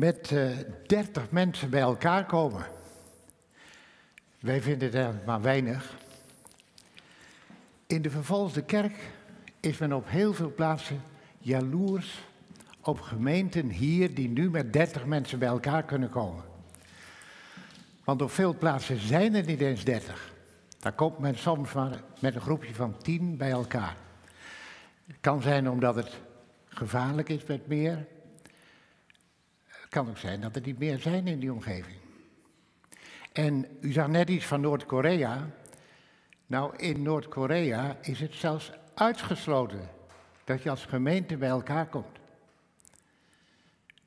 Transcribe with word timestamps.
met 0.00 0.30
uh, 0.30 0.50
30 0.86 1.30
mensen 1.30 1.70
bij 1.70 1.80
elkaar 1.80 2.26
komen. 2.26 2.66
Wij 4.38 4.62
vinden 4.62 5.06
het 5.06 5.26
maar 5.26 5.40
weinig. 5.40 5.96
In 7.86 8.02
de 8.02 8.10
vervolgde 8.10 8.62
kerk 8.62 8.94
is 9.60 9.78
men 9.78 9.92
op 9.92 10.08
heel 10.08 10.34
veel 10.34 10.54
plaatsen 10.54 11.02
jaloers 11.38 12.20
op 12.80 13.00
gemeenten 13.00 13.70
hier 13.70 14.14
die 14.14 14.28
nu 14.28 14.50
met 14.50 14.72
30 14.72 15.06
mensen 15.06 15.38
bij 15.38 15.48
elkaar 15.48 15.82
kunnen 15.82 16.10
komen. 16.10 16.44
Want 18.04 18.22
op 18.22 18.30
veel 18.30 18.56
plaatsen 18.58 18.98
zijn 19.00 19.34
er 19.34 19.44
niet 19.44 19.60
eens 19.60 19.84
30. 19.84 20.32
Daar 20.78 20.92
komt 20.92 21.18
men 21.18 21.38
soms 21.38 21.72
maar 21.72 22.00
met 22.18 22.34
een 22.34 22.40
groepje 22.40 22.74
van 22.74 22.96
10 22.98 23.36
bij 23.36 23.50
elkaar. 23.50 23.96
Het 25.06 25.16
kan 25.20 25.42
zijn 25.42 25.70
omdat 25.70 25.94
het 25.94 26.20
gevaarlijk 26.68 27.28
is 27.28 27.44
met 27.44 27.66
meer. 27.66 28.06
Kan 29.90 30.08
ook 30.08 30.18
zijn 30.18 30.40
dat 30.40 30.56
er 30.56 30.62
niet 30.62 30.78
meer 30.78 30.98
zijn 30.98 31.26
in 31.26 31.38
die 31.38 31.52
omgeving. 31.52 31.96
En 33.32 33.66
u 33.80 33.92
zag 33.92 34.08
net 34.08 34.28
iets 34.28 34.46
van 34.46 34.60
Noord-Korea. 34.60 35.50
Nou, 36.46 36.76
in 36.76 37.02
Noord-Korea 37.02 37.96
is 38.00 38.20
het 38.20 38.34
zelfs 38.34 38.72
uitgesloten 38.94 39.88
dat 40.44 40.62
je 40.62 40.70
als 40.70 40.84
gemeente 40.84 41.36
bij 41.36 41.48
elkaar 41.48 41.86
komt. 41.86 42.18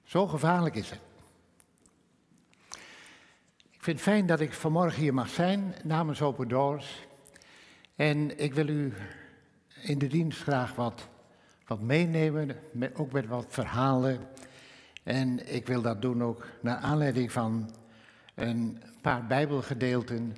Zo 0.03 0.27
gevaarlijk 0.27 0.75
is 0.75 0.89
het. 0.89 0.99
Ik 3.72 3.84
vind 3.84 4.00
het 4.00 4.08
fijn 4.08 4.25
dat 4.25 4.39
ik 4.39 4.53
vanmorgen 4.53 5.02
hier 5.02 5.13
mag 5.13 5.30
zijn 5.30 5.75
namens 5.84 6.22
Open 6.22 6.47
Doors. 6.47 7.08
En 7.95 8.39
ik 8.39 8.53
wil 8.53 8.67
u 8.67 8.94
in 9.81 9.97
de 9.97 10.08
dienst 10.08 10.41
graag 10.41 10.75
wat, 10.75 11.08
wat 11.67 11.81
meenemen, 11.81 12.59
ook 12.94 13.11
met 13.11 13.27
wat 13.27 13.45
verhalen. 13.50 14.27
En 15.03 15.53
ik 15.53 15.67
wil 15.67 15.81
dat 15.81 16.02
doen 16.02 16.23
ook 16.23 16.45
naar 16.62 16.77
aanleiding 16.77 17.31
van 17.31 17.75
een 18.35 18.81
paar 19.02 19.28
Bijbelgedeelten 19.28 20.36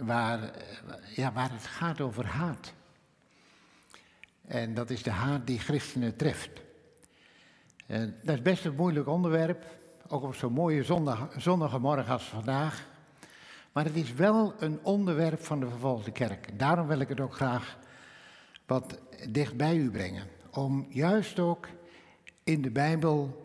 waar, 0.00 0.50
ja, 1.14 1.32
waar 1.32 1.52
het 1.52 1.66
gaat 1.66 2.00
over 2.00 2.26
haat. 2.26 2.72
En 4.46 4.74
dat 4.74 4.90
is 4.90 5.02
de 5.02 5.10
haat 5.10 5.46
die 5.46 5.58
christenen 5.58 6.16
treft. 6.16 6.50
En 7.86 8.16
dat 8.22 8.34
is 8.34 8.42
best 8.42 8.64
een 8.64 8.74
moeilijk 8.74 9.08
onderwerp, 9.08 9.64
ook 10.08 10.22
op 10.22 10.34
zo'n 10.34 10.52
mooie 10.52 10.82
zondag, 10.82 11.28
zonnige 11.36 11.78
morgen 11.78 12.12
als 12.12 12.24
vandaag. 12.24 12.86
Maar 13.72 13.84
het 13.84 13.96
is 13.96 14.12
wel 14.12 14.54
een 14.58 14.78
onderwerp 14.82 15.44
van 15.44 15.60
de 15.60 15.68
vervolgde 15.68 16.10
kerk. 16.10 16.58
Daarom 16.58 16.86
wil 16.86 17.00
ik 17.00 17.08
het 17.08 17.20
ook 17.20 17.34
graag 17.34 17.78
wat 18.66 18.98
dicht 19.28 19.56
bij 19.56 19.76
u 19.76 19.90
brengen. 19.90 20.26
Om 20.50 20.86
juist 20.88 21.38
ook 21.38 21.68
in 22.44 22.62
de 22.62 22.70
Bijbel 22.70 23.41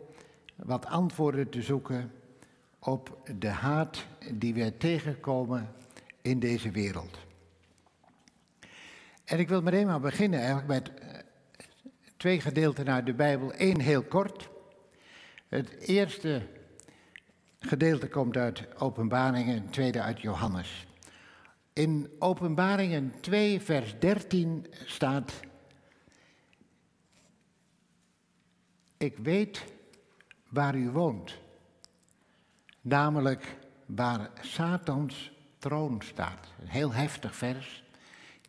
wat 0.64 0.86
antwoorden 0.86 1.48
te 1.48 1.62
zoeken 1.62 2.12
op 2.78 3.18
de 3.38 3.48
haat 3.48 4.04
die 4.32 4.54
wij 4.54 4.70
tegenkomen 4.70 5.74
in 6.22 6.38
deze 6.38 6.70
wereld. 6.70 7.18
En 9.24 9.38
ik 9.38 9.48
wil 9.48 9.62
meteen 9.62 9.86
maar 9.86 10.00
beginnen 10.00 10.38
eigenlijk 10.38 10.68
met 10.68 10.94
eh, 10.94 11.18
twee 12.16 12.40
gedeelten 12.40 12.90
uit 12.90 13.06
de 13.06 13.14
Bijbel. 13.14 13.52
Eén 13.56 13.80
heel 13.80 14.02
kort. 14.02 14.48
Het 15.48 15.78
eerste 15.78 16.46
gedeelte 17.58 18.08
komt 18.08 18.36
uit 18.36 18.80
Openbaringen, 18.80 19.54
het 19.54 19.72
tweede 19.72 20.02
uit 20.02 20.20
Johannes. 20.20 20.86
In 21.72 22.10
Openbaringen 22.18 23.14
2, 23.20 23.60
vers 23.60 23.98
13 23.98 24.66
staat: 24.84 25.32
Ik 28.96 29.18
weet 29.18 29.64
waar 30.48 30.74
u 30.74 30.90
woont, 30.90 31.38
namelijk 32.80 33.56
waar 33.86 34.30
Satans 34.40 35.32
troon 35.58 36.02
staat. 36.02 36.46
Een 36.60 36.68
heel 36.68 36.92
heftig 36.92 37.36
vers. 37.36 37.84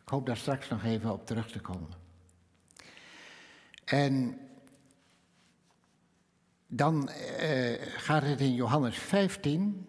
Ik 0.02 0.08
hoop 0.08 0.26
daar 0.26 0.36
straks 0.36 0.68
nog 0.68 0.84
even 0.84 1.12
op 1.12 1.26
terug 1.26 1.50
te 1.50 1.60
komen. 1.60 1.90
En 3.84 4.38
dan 6.66 7.08
eh, 7.08 7.82
gaat 7.82 8.22
het 8.22 8.40
in 8.40 8.54
Johannes 8.54 8.96
15. 8.96 9.88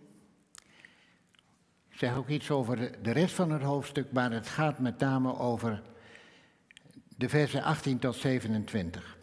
Ik 1.90 1.98
zeg 1.98 2.16
ook 2.16 2.28
iets 2.28 2.52
over 2.52 3.04
de 3.04 3.12
rest 3.12 3.36
van 3.36 3.52
het 3.52 3.62
hoofdstuk, 3.62 4.12
maar 4.12 4.32
het 4.32 4.48
gaat 4.48 4.80
met 4.80 5.00
name 5.00 5.38
over 5.38 5.82
de 7.18 7.30
versen 7.30 7.64
18 7.64 8.00
tot 8.00 8.16
27. 8.16 9.18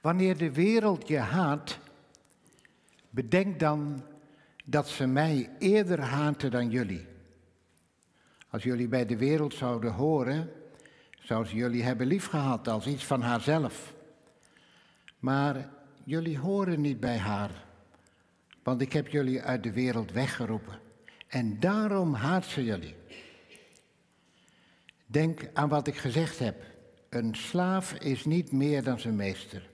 Wanneer 0.00 0.36
de 0.36 0.52
wereld 0.52 1.08
je 1.08 1.18
haat, 1.18 1.78
bedenk 3.10 3.58
dan 3.58 4.02
dat 4.64 4.88
ze 4.88 5.06
mij 5.06 5.50
eerder 5.58 6.00
haatten 6.00 6.50
dan 6.50 6.70
jullie. 6.70 7.06
Als 8.50 8.62
jullie 8.62 8.88
bij 8.88 9.06
de 9.06 9.16
wereld 9.16 9.54
zouden 9.54 9.92
horen, 9.92 10.52
zou 11.22 11.44
ze 11.44 11.54
jullie 11.54 11.82
hebben 11.82 12.06
liefgehad 12.06 12.68
als 12.68 12.86
iets 12.86 13.04
van 13.04 13.22
haarzelf. 13.22 13.94
Maar 15.18 15.68
jullie 16.04 16.38
horen 16.38 16.80
niet 16.80 17.00
bij 17.00 17.18
haar, 17.18 17.50
want 18.62 18.80
ik 18.80 18.92
heb 18.92 19.08
jullie 19.08 19.42
uit 19.42 19.62
de 19.62 19.72
wereld 19.72 20.12
weggeroepen. 20.12 20.78
En 21.26 21.60
daarom 21.60 22.14
haat 22.14 22.44
ze 22.44 22.64
jullie. 22.64 22.94
Denk 25.06 25.50
aan 25.52 25.68
wat 25.68 25.86
ik 25.86 25.96
gezegd 25.96 26.38
heb. 26.38 26.62
Een 27.08 27.34
slaaf 27.34 27.92
is 27.92 28.24
niet 28.24 28.52
meer 28.52 28.82
dan 28.82 29.00
zijn 29.00 29.16
meester. 29.16 29.68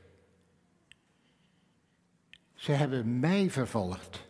Ze 2.57 2.73
hebben 2.73 3.21
mij 3.21 3.51
vervolgd, 3.51 4.27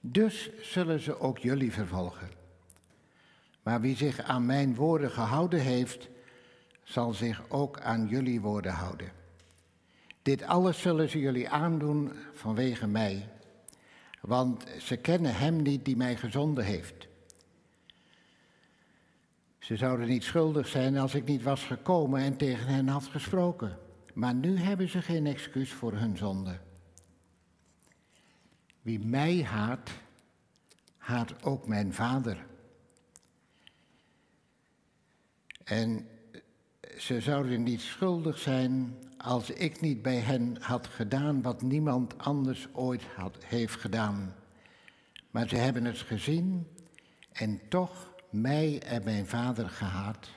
dus 0.00 0.50
zullen 0.60 1.00
ze 1.00 1.20
ook 1.20 1.38
jullie 1.38 1.72
vervolgen. 1.72 2.28
Maar 3.62 3.80
wie 3.80 3.96
zich 3.96 4.20
aan 4.20 4.46
mijn 4.46 4.74
woorden 4.74 5.10
gehouden 5.10 5.60
heeft, 5.60 6.08
zal 6.82 7.12
zich 7.12 7.42
ook 7.48 7.80
aan 7.80 8.06
jullie 8.06 8.40
woorden 8.40 8.72
houden. 8.72 9.12
Dit 10.22 10.42
alles 10.42 10.80
zullen 10.80 11.08
ze 11.08 11.18
jullie 11.18 11.48
aandoen 11.48 12.12
vanwege 12.32 12.86
mij, 12.86 13.28
want 14.20 14.64
ze 14.78 14.96
kennen 14.96 15.34
Hem 15.34 15.62
niet 15.62 15.84
die 15.84 15.96
mij 15.96 16.16
gezonden 16.16 16.64
heeft. 16.64 17.08
Ze 19.58 19.76
zouden 19.76 20.08
niet 20.08 20.24
schuldig 20.24 20.68
zijn 20.68 20.98
als 20.98 21.14
ik 21.14 21.24
niet 21.24 21.42
was 21.42 21.64
gekomen 21.64 22.20
en 22.20 22.36
tegen 22.36 22.66
hen 22.66 22.88
had 22.88 23.04
gesproken. 23.04 23.78
Maar 24.14 24.34
nu 24.34 24.56
hebben 24.56 24.88
ze 24.88 25.02
geen 25.02 25.26
excuus 25.26 25.72
voor 25.72 25.92
hun 25.92 26.16
zonde. 26.16 26.58
Wie 28.88 29.00
mij 29.00 29.42
haat, 29.42 29.90
haat 30.96 31.42
ook 31.42 31.66
mijn 31.66 31.94
vader. 31.94 32.46
En 35.64 36.08
ze 36.98 37.20
zouden 37.20 37.62
niet 37.62 37.80
schuldig 37.80 38.38
zijn 38.38 38.96
als 39.18 39.50
ik 39.50 39.80
niet 39.80 40.02
bij 40.02 40.16
hen 40.18 40.56
had 40.60 40.86
gedaan 40.86 41.42
wat 41.42 41.62
niemand 41.62 42.18
anders 42.18 42.68
ooit 42.72 43.02
had, 43.02 43.44
heeft 43.44 43.74
gedaan. 43.74 44.34
Maar 45.30 45.48
ze 45.48 45.56
hebben 45.56 45.84
het 45.84 45.98
gezien 45.98 46.66
en 47.32 47.60
toch 47.68 48.14
mij 48.30 48.82
en 48.82 49.04
mijn 49.04 49.26
vader 49.26 49.68
gehaat. 49.68 50.28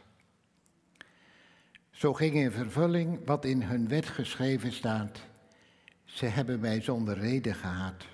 Zo 1.92 2.14
ging 2.14 2.36
in 2.36 2.52
vervulling 2.52 3.26
wat 3.26 3.46
in 3.46 3.62
hun 3.62 3.88
wet 3.88 4.06
geschreven 4.06 4.72
staat. 4.72 5.20
Ze 6.04 6.26
hebben 6.26 6.60
mij 6.60 6.82
zonder 6.82 7.18
reden 7.18 7.56
gehaat. 7.56 8.11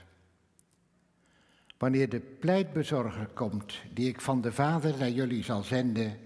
Wanneer 1.78 2.10
de 2.10 2.20
pleitbezorger 2.20 3.28
komt, 3.28 3.82
die 3.94 4.08
ik 4.08 4.22
van 4.22 4.42
de 4.42 4.52
Vader 4.52 4.98
naar 4.98 5.10
jullie 5.10 5.44
zal 5.44 5.64
zenden, 5.64 6.18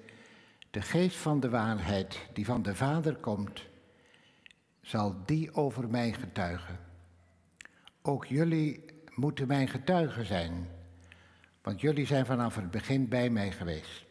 de 0.70 0.82
geest 0.82 1.18
van 1.18 1.40
de 1.40 1.50
waarheid 1.50 2.20
die 2.34 2.46
van 2.46 2.62
de 2.62 2.76
Vader 2.76 3.16
komt, 3.16 3.66
zal 4.82 5.16
die 5.26 5.54
over 5.54 5.90
mij 5.90 6.14
getuigen. 6.14 6.80
Ook 8.02 8.26
jullie 8.26 8.86
moeten 9.16 9.48
mijn 9.48 9.68
getuigen 9.68 10.26
zijn, 10.26 10.68
want 11.62 11.82
jullie 11.82 12.06
zijn 12.06 12.26
vanaf 12.26 12.56
het 12.56 12.72
begin 12.72 13.08
bij 13.08 13.30
mij 13.30 13.52
geweest. 13.52 14.06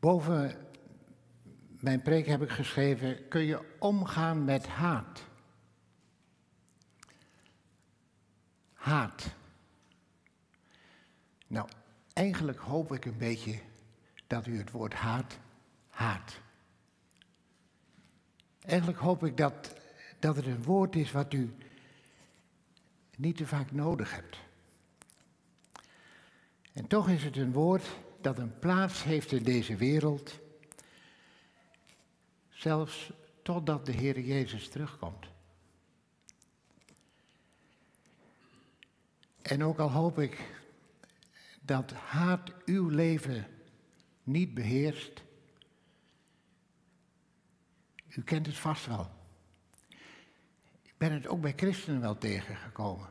Boven 0.00 0.56
mijn 1.80 2.02
preek 2.02 2.26
heb 2.26 2.42
ik 2.42 2.50
geschreven, 2.50 3.28
kun 3.28 3.42
je 3.42 3.76
omgaan 3.78 4.44
met 4.44 4.66
haat? 4.66 5.25
Haat. 8.86 9.34
Nou, 11.46 11.68
eigenlijk 12.12 12.58
hoop 12.58 12.92
ik 12.92 13.04
een 13.04 13.18
beetje 13.18 13.60
dat 14.26 14.46
u 14.46 14.58
het 14.58 14.70
woord 14.70 14.94
haat 14.94 15.38
haat. 15.88 16.40
Eigenlijk 18.60 18.98
hoop 18.98 19.24
ik 19.24 19.36
dat, 19.36 19.74
dat 20.18 20.36
het 20.36 20.46
een 20.46 20.62
woord 20.62 20.96
is 20.96 21.12
wat 21.12 21.32
u 21.32 21.54
niet 23.16 23.36
te 23.36 23.46
vaak 23.46 23.72
nodig 23.72 24.14
hebt. 24.14 24.36
En 26.72 26.86
toch 26.86 27.08
is 27.08 27.24
het 27.24 27.36
een 27.36 27.52
woord 27.52 27.86
dat 28.20 28.38
een 28.38 28.58
plaats 28.58 29.02
heeft 29.02 29.32
in 29.32 29.42
deze 29.42 29.76
wereld. 29.76 30.38
Zelfs 32.48 33.12
totdat 33.42 33.86
de 33.86 33.92
Heer 33.92 34.20
Jezus 34.20 34.68
terugkomt. 34.68 35.26
En 39.46 39.64
ook 39.64 39.78
al 39.78 39.90
hoop 39.90 40.18
ik 40.18 40.38
dat 41.60 41.92
haat 41.92 42.52
uw 42.64 42.88
leven 42.88 43.46
niet 44.22 44.54
beheerst, 44.54 45.22
u 48.08 48.22
kent 48.22 48.46
het 48.46 48.58
vast 48.58 48.86
wel. 48.86 49.10
Ik 50.82 50.94
ben 50.96 51.12
het 51.12 51.26
ook 51.26 51.40
bij 51.40 51.52
christenen 51.56 52.00
wel 52.00 52.18
tegengekomen. 52.18 53.08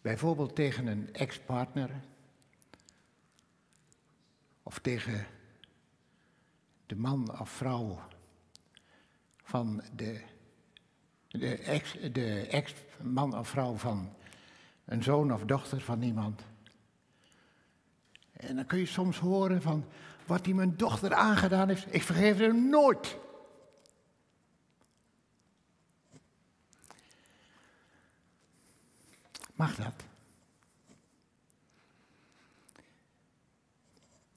Bijvoorbeeld 0.00 0.54
tegen 0.54 0.86
een 0.86 1.14
ex-partner 1.14 1.90
of 4.62 4.78
tegen 4.78 5.26
de 6.86 6.96
man 6.96 7.40
of 7.40 7.50
vrouw 7.50 8.00
van 9.42 9.82
de, 9.96 10.22
de, 11.28 11.56
ex, 11.56 11.92
de 12.12 12.46
ex-man 12.46 13.38
of 13.38 13.48
vrouw 13.48 13.76
van 13.76 14.16
een 14.88 15.02
zoon 15.02 15.32
of 15.32 15.44
dochter 15.44 15.80
van 15.80 16.02
iemand. 16.02 16.42
En 18.32 18.56
dan 18.56 18.66
kun 18.66 18.78
je 18.78 18.86
soms 18.86 19.18
horen 19.18 19.62
van 19.62 19.84
wat 20.26 20.44
hij 20.44 20.54
mijn 20.54 20.76
dochter 20.76 21.14
aangedaan 21.14 21.68
heeft. 21.68 21.94
Ik 21.94 22.02
vergeef 22.02 22.38
hem 22.38 22.68
nooit. 22.68 23.18
Mag 29.54 29.74
dat? 29.74 30.04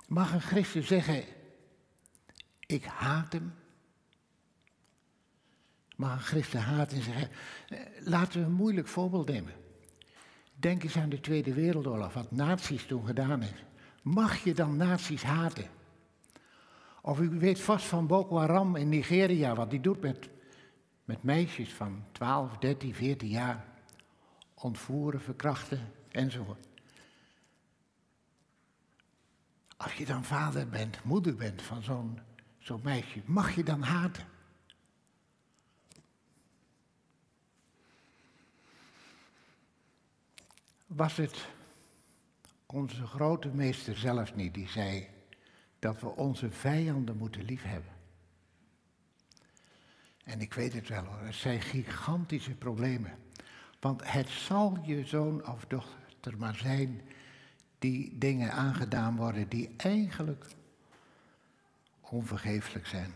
Mag 0.07 0.33
een 0.33 0.42
christen 0.42 0.83
zeggen, 0.83 1.24
ik 2.59 2.86
haat 2.86 3.33
hem? 3.33 3.54
Mag 5.95 6.13
een 6.13 6.19
christen 6.19 6.62
haten 6.62 6.97
en 6.97 7.04
zeggen, 7.04 7.30
laten 8.00 8.39
we 8.39 8.45
een 8.45 8.54
moeilijk 8.54 8.88
voorbeeld 8.88 9.27
nemen. 9.27 9.60
Denk 10.61 10.83
eens 10.83 10.97
aan 10.97 11.09
de 11.09 11.19
Tweede 11.19 11.53
Wereldoorlog, 11.53 12.13
wat 12.13 12.31
nazi's 12.31 12.85
toen 12.85 13.05
gedaan 13.05 13.41
hebben. 13.41 13.59
Mag 14.01 14.43
je 14.43 14.53
dan 14.53 14.77
nazi's 14.77 15.23
haten? 15.23 15.69
Of 17.01 17.19
u 17.19 17.29
weet 17.29 17.61
vast 17.61 17.85
van 17.85 18.07
Boko 18.07 18.37
Haram 18.37 18.75
in 18.75 18.89
Nigeria, 18.89 19.55
wat 19.55 19.69
die 19.69 19.79
doet 19.79 20.01
met, 20.01 20.29
met 21.05 21.23
meisjes 21.23 21.73
van 21.73 22.03
12, 22.11 22.57
13, 22.57 22.93
14 22.93 23.29
jaar. 23.29 23.65
Ontvoeren, 24.53 25.21
verkrachten 25.21 25.91
enzovoort. 26.11 26.67
Als 29.77 29.93
je 29.93 30.05
dan 30.05 30.23
vader 30.23 30.67
bent, 30.67 31.03
moeder 31.03 31.35
bent 31.35 31.61
van 31.61 31.83
zo'n 31.83 32.19
zo'n 32.59 32.81
meisje, 32.83 33.21
mag 33.25 33.55
je 33.55 33.63
dan 33.63 33.81
haten? 33.81 34.23
Was 40.95 41.17
het 41.17 41.47
onze 42.65 43.05
grote 43.05 43.47
meester 43.47 43.97
zelf 43.97 44.35
niet 44.35 44.53
die 44.53 44.67
zei 44.67 45.07
dat 45.79 46.01
we 46.01 46.07
onze 46.07 46.51
vijanden 46.51 47.17
moeten 47.17 47.43
liefhebben? 47.43 47.93
En 50.23 50.41
ik 50.41 50.53
weet 50.53 50.73
het 50.73 50.88
wel 50.88 51.03
hoor, 51.03 51.25
het 51.25 51.35
zijn 51.35 51.61
gigantische 51.61 52.55
problemen. 52.55 53.11
Want 53.79 54.11
het 54.11 54.29
zal 54.29 54.77
je 54.83 55.05
zoon 55.05 55.47
of 55.47 55.65
dochter 55.65 56.38
maar 56.38 56.55
zijn 56.55 57.01
die 57.79 58.17
dingen 58.17 58.51
aangedaan 58.51 59.15
worden 59.15 59.49
die 59.49 59.73
eigenlijk 59.77 60.45
onvergeeflijk 61.99 62.87
zijn. 62.87 63.13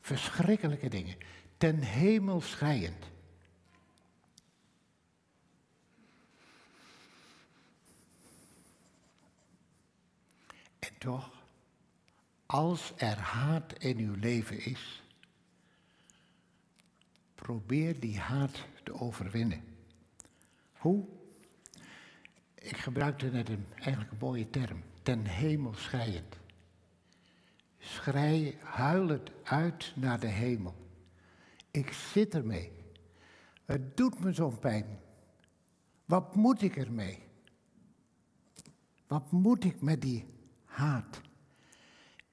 Verschrikkelijke 0.00 0.88
dingen, 0.88 1.16
ten 1.56 1.78
hemel 1.78 2.40
schrijend. 2.40 3.10
Toch, 10.98 11.30
als 12.46 12.92
er 12.96 13.18
haat 13.18 13.72
in 13.72 13.98
uw 13.98 14.14
leven 14.14 14.64
is, 14.64 15.02
probeer 17.34 18.00
die 18.00 18.18
haat 18.18 18.64
te 18.82 18.92
overwinnen. 18.92 19.64
Hoe? 20.72 21.06
Ik 22.54 22.76
gebruikte 22.76 23.26
net 23.26 23.48
een 23.48 23.66
eigenlijk 23.74 24.20
mooie 24.20 24.50
term, 24.50 24.82
ten 25.02 25.24
hemel 25.24 25.74
schrijend. 25.74 26.36
Schrij, 27.78 28.58
huil 28.62 29.08
het 29.08 29.30
uit 29.42 29.92
naar 29.96 30.20
de 30.20 30.26
hemel. 30.26 30.74
Ik 31.70 31.92
zit 31.92 32.34
ermee. 32.34 32.72
Het 33.64 33.96
doet 33.96 34.20
me 34.20 34.32
zo'n 34.32 34.58
pijn. 34.58 35.00
Wat 36.04 36.34
moet 36.34 36.62
ik 36.62 36.76
ermee? 36.76 37.18
Wat 39.06 39.32
moet 39.32 39.64
ik 39.64 39.80
met 39.80 40.02
die 40.02 40.24
haat? 40.78 41.20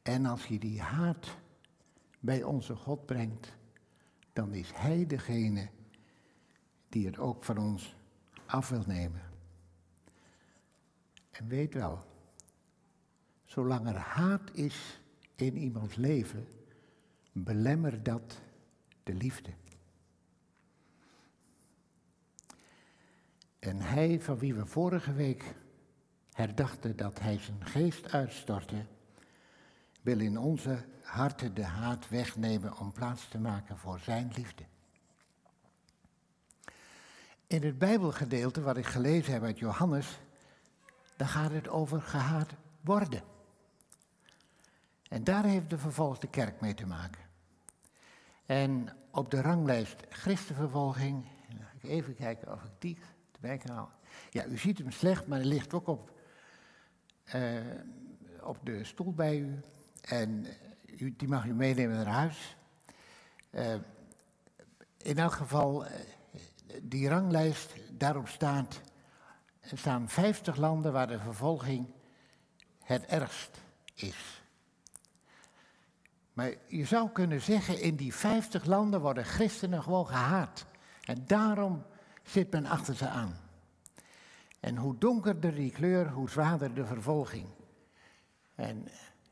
En 0.01 0.25
als 0.25 0.45
je 0.45 0.59
die 0.59 0.81
haat 0.81 1.37
bij 2.19 2.43
onze 2.43 2.75
God 2.75 3.05
brengt, 3.05 3.53
dan 4.33 4.53
is 4.53 4.71
Hij 4.73 5.05
degene 5.05 5.69
die 6.89 7.05
het 7.05 7.17
ook 7.17 7.43
van 7.43 7.57
ons 7.57 7.95
af 8.45 8.69
wil 8.69 8.83
nemen. 8.87 9.21
En 11.31 11.47
weet 11.47 11.73
wel, 11.73 12.03
zolang 13.45 13.87
er 13.87 13.97
haat 13.97 14.51
is 14.53 14.99
in 15.35 15.57
iemands 15.57 15.95
leven, 15.95 16.47
belemmer 17.31 18.03
dat 18.03 18.41
de 19.03 19.13
liefde. 19.13 19.53
En 23.59 23.81
hij 23.81 24.21
van 24.21 24.37
wie 24.37 24.53
we 24.53 24.65
vorige 24.65 25.13
week 25.13 25.55
herdachten 26.35 26.95
dat 26.95 27.19
hij 27.19 27.39
zijn 27.39 27.65
geest 27.65 28.11
uitstortte, 28.11 28.85
wil 30.01 30.19
in 30.19 30.37
onze 30.37 30.85
harten 31.01 31.53
de 31.53 31.63
haat 31.63 32.09
wegnemen 32.09 32.77
om 32.77 32.91
plaats 32.91 33.27
te 33.27 33.39
maken 33.39 33.77
voor 33.77 33.99
zijn 33.99 34.31
liefde. 34.35 34.63
In 37.47 37.63
het 37.63 37.77
Bijbelgedeelte 37.77 38.61
wat 38.61 38.77
ik 38.77 38.85
gelezen 38.85 39.33
heb 39.33 39.43
uit 39.43 39.59
Johannes, 39.59 40.19
dan 41.15 41.27
gaat 41.27 41.51
het 41.51 41.67
over 41.67 42.01
gehaat 42.01 42.49
worden. 42.81 43.23
En 45.09 45.23
daar 45.23 45.43
heeft 45.43 45.69
de 45.69 45.77
vervolgde 45.77 46.27
kerk 46.27 46.61
mee 46.61 46.73
te 46.73 46.85
maken. 46.85 47.21
En 48.45 48.89
op 49.11 49.31
de 49.31 49.41
ranglijst 49.41 49.95
christenvervolging, 50.09 51.25
ik 51.81 51.89
even 51.89 52.15
kijken 52.15 52.51
of 52.51 52.63
ik 52.63 52.71
die 52.79 52.97
erbij 53.31 53.57
kan 53.57 53.75
halen. 53.75 53.93
Ja, 54.29 54.45
u 54.45 54.57
ziet 54.57 54.77
hem 54.77 54.91
slecht, 54.91 55.27
maar 55.27 55.37
hij 55.37 55.47
ligt 55.47 55.73
ook 55.73 55.87
op, 55.87 56.14
uh, 57.35 57.61
op 58.41 58.57
de 58.63 58.83
stoel 58.83 59.13
bij 59.13 59.37
u. 59.37 59.59
En 60.01 60.45
u, 60.99 61.13
die 61.17 61.27
mag 61.27 61.45
u 61.45 61.53
meenemen 61.53 61.95
naar 61.95 62.13
huis. 62.13 62.57
Uh, 63.51 63.73
in 64.97 65.17
elk 65.17 65.33
geval, 65.33 65.85
uh, 65.85 65.91
die 66.81 67.09
ranglijst, 67.09 67.73
daarop 67.91 68.27
staat, 68.27 68.81
er 69.59 69.77
staan 69.77 70.09
50 70.09 70.55
landen 70.55 70.91
waar 70.91 71.07
de 71.07 71.19
vervolging 71.19 71.87
het 72.83 73.05
ergst 73.05 73.61
is. 73.93 74.43
Maar 76.33 76.53
je 76.67 76.85
zou 76.85 77.09
kunnen 77.09 77.41
zeggen, 77.41 77.81
in 77.81 77.95
die 77.95 78.13
50 78.13 78.65
landen 78.65 79.01
worden 79.01 79.25
christenen 79.25 79.83
gewoon 79.83 80.07
gehaat. 80.07 80.65
En 81.03 81.23
daarom 81.25 81.85
zit 82.23 82.51
men 82.51 82.65
achter 82.65 82.95
ze 82.95 83.07
aan. 83.07 83.44
En 84.65 84.77
hoe 84.77 84.97
donkerder 84.97 85.55
die 85.55 85.71
kleur, 85.71 86.09
hoe 86.09 86.29
zwaarder 86.29 86.73
de 86.73 86.85
vervolging. 86.85 87.47
En 88.55 88.87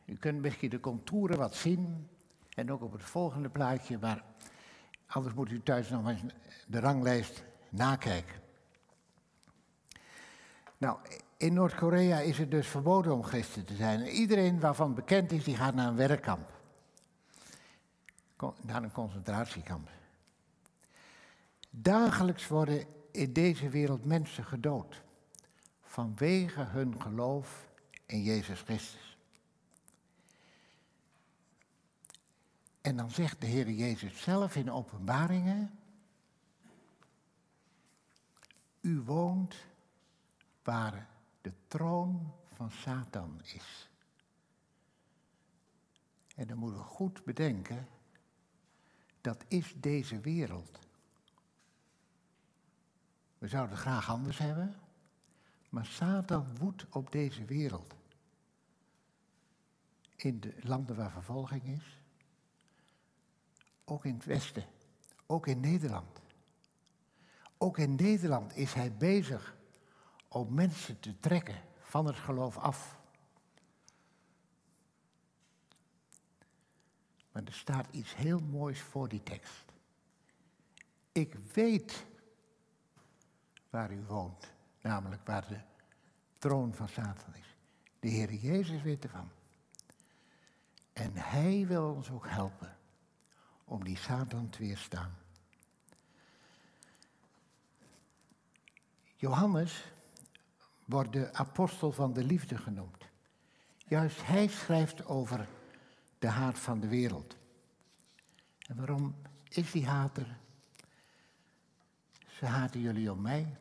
u 0.05 0.15
kunt 0.15 0.41
misschien 0.41 0.69
de 0.69 0.79
contouren 0.79 1.37
wat 1.37 1.55
zien. 1.55 2.07
En 2.49 2.71
ook 2.71 2.81
op 2.81 2.91
het 2.91 3.03
volgende 3.03 3.49
plaatje, 3.49 3.97
maar 3.97 4.23
anders 5.07 5.35
moet 5.35 5.51
u 5.51 5.63
thuis 5.63 5.89
nog 5.89 6.09
eens 6.09 6.21
de 6.67 6.79
ranglijst 6.79 7.43
nakijken. 7.69 8.41
Nou, 10.77 10.97
in 11.37 11.53
Noord-Korea 11.53 12.19
is 12.19 12.37
het 12.37 12.51
dus 12.51 12.67
verboden 12.67 13.13
om 13.13 13.23
christen 13.23 13.65
te 13.65 13.75
zijn. 13.75 14.07
iedereen 14.07 14.59
waarvan 14.59 14.93
bekend 14.93 15.31
is, 15.31 15.43
die 15.43 15.55
gaat 15.55 15.75
naar 15.75 15.87
een 15.87 15.95
werkkamp. 15.95 16.49
Naar 18.61 18.83
een 18.83 18.91
concentratiekamp. 18.91 19.89
Dagelijks 21.69 22.47
worden 22.47 22.85
in 23.11 23.33
deze 23.33 23.69
wereld 23.69 24.05
mensen 24.05 24.43
gedood. 24.43 25.03
Vanwege 25.93 26.61
hun 26.61 27.01
geloof 27.01 27.69
in 28.05 28.21
Jezus 28.21 28.61
Christus. 28.61 29.17
En 32.81 32.97
dan 32.97 33.11
zegt 33.11 33.41
de 33.41 33.47
Heer 33.47 33.69
Jezus 33.69 34.21
zelf 34.21 34.55
in 34.55 34.71
openbaringen. 34.71 35.79
U 38.81 39.01
woont 39.01 39.55
waar 40.63 41.07
de 41.41 41.53
troon 41.67 42.33
van 42.53 42.71
Satan 42.71 43.41
is. 43.43 43.89
En 46.35 46.47
dan 46.47 46.57
moeten 46.57 46.79
we 46.79 46.85
goed 46.85 47.23
bedenken, 47.23 47.87
dat 49.21 49.43
is 49.47 49.73
deze 49.77 50.19
wereld. 50.19 50.79
We 53.37 53.47
zouden 53.47 53.77
graag 53.77 54.09
anders 54.09 54.37
hebben, 54.37 54.82
maar 55.73 55.85
Satan 55.85 56.57
woedt 56.57 56.85
op 56.89 57.11
deze 57.11 57.45
wereld. 57.45 57.93
In 60.15 60.39
de 60.39 60.53
landen 60.61 60.95
waar 60.95 61.11
vervolging 61.11 61.63
is, 61.63 61.99
ook 63.85 64.05
in 64.05 64.13
het 64.13 64.25
Westen, 64.25 64.65
ook 65.25 65.47
in 65.47 65.59
Nederland. 65.59 66.19
Ook 67.57 67.77
in 67.77 67.95
Nederland 67.95 68.55
is 68.55 68.73
hij 68.73 68.93
bezig 68.93 69.55
om 70.27 70.53
mensen 70.53 70.99
te 70.99 71.19
trekken 71.19 71.61
van 71.79 72.05
het 72.05 72.15
geloof 72.15 72.57
af. 72.57 72.99
Maar 77.31 77.43
er 77.43 77.53
staat 77.53 77.87
iets 77.91 78.15
heel 78.15 78.39
moois 78.39 78.81
voor 78.81 79.09
die 79.09 79.23
tekst. 79.23 79.65
Ik 81.11 81.35
weet 81.53 82.05
waar 83.69 83.91
u 83.91 84.03
woont, 84.05 84.52
namelijk 84.83 85.25
waar 85.25 85.47
de 85.47 85.59
troon 86.37 86.73
van 86.73 86.87
Satan 86.87 87.33
is. 87.33 87.55
De 87.99 88.07
Heer 88.07 88.33
Jezus 88.33 88.81
weet 88.81 89.03
ervan. 89.03 89.29
En 90.93 91.11
Hij 91.15 91.65
wil 91.67 91.93
ons 91.93 92.09
ook 92.09 92.27
helpen 92.27 92.77
om 93.63 93.83
die 93.83 93.97
Satan 93.97 94.49
te 94.49 94.59
weerstaan. 94.59 95.17
Johannes 99.15 99.85
wordt 100.85 101.13
de 101.13 101.33
apostel 101.33 101.91
van 101.91 102.13
de 102.13 102.23
liefde 102.23 102.57
genoemd. 102.57 103.05
Juist 103.77 104.25
hij 104.25 104.47
schrijft 104.47 105.05
over 105.05 105.47
de 106.19 106.27
haat 106.27 106.59
van 106.59 106.79
de 106.79 106.87
wereld. 106.87 107.35
En 108.67 108.75
waarom 108.75 109.15
is 109.49 109.71
die 109.71 109.87
haat 109.87 110.17
er? 110.17 110.37
Ze 112.27 112.45
haten 112.45 112.79
jullie 112.79 113.11
om 113.11 113.21
mij. 113.21 113.57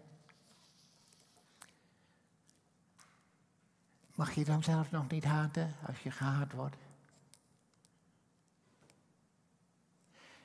Mag 4.14 4.32
je 4.32 4.44
dan 4.44 4.62
zelf 4.62 4.90
nog 4.90 5.08
niet 5.08 5.24
haten 5.24 5.74
als 5.86 6.02
je 6.02 6.10
gehaat 6.10 6.52
wordt? 6.52 6.76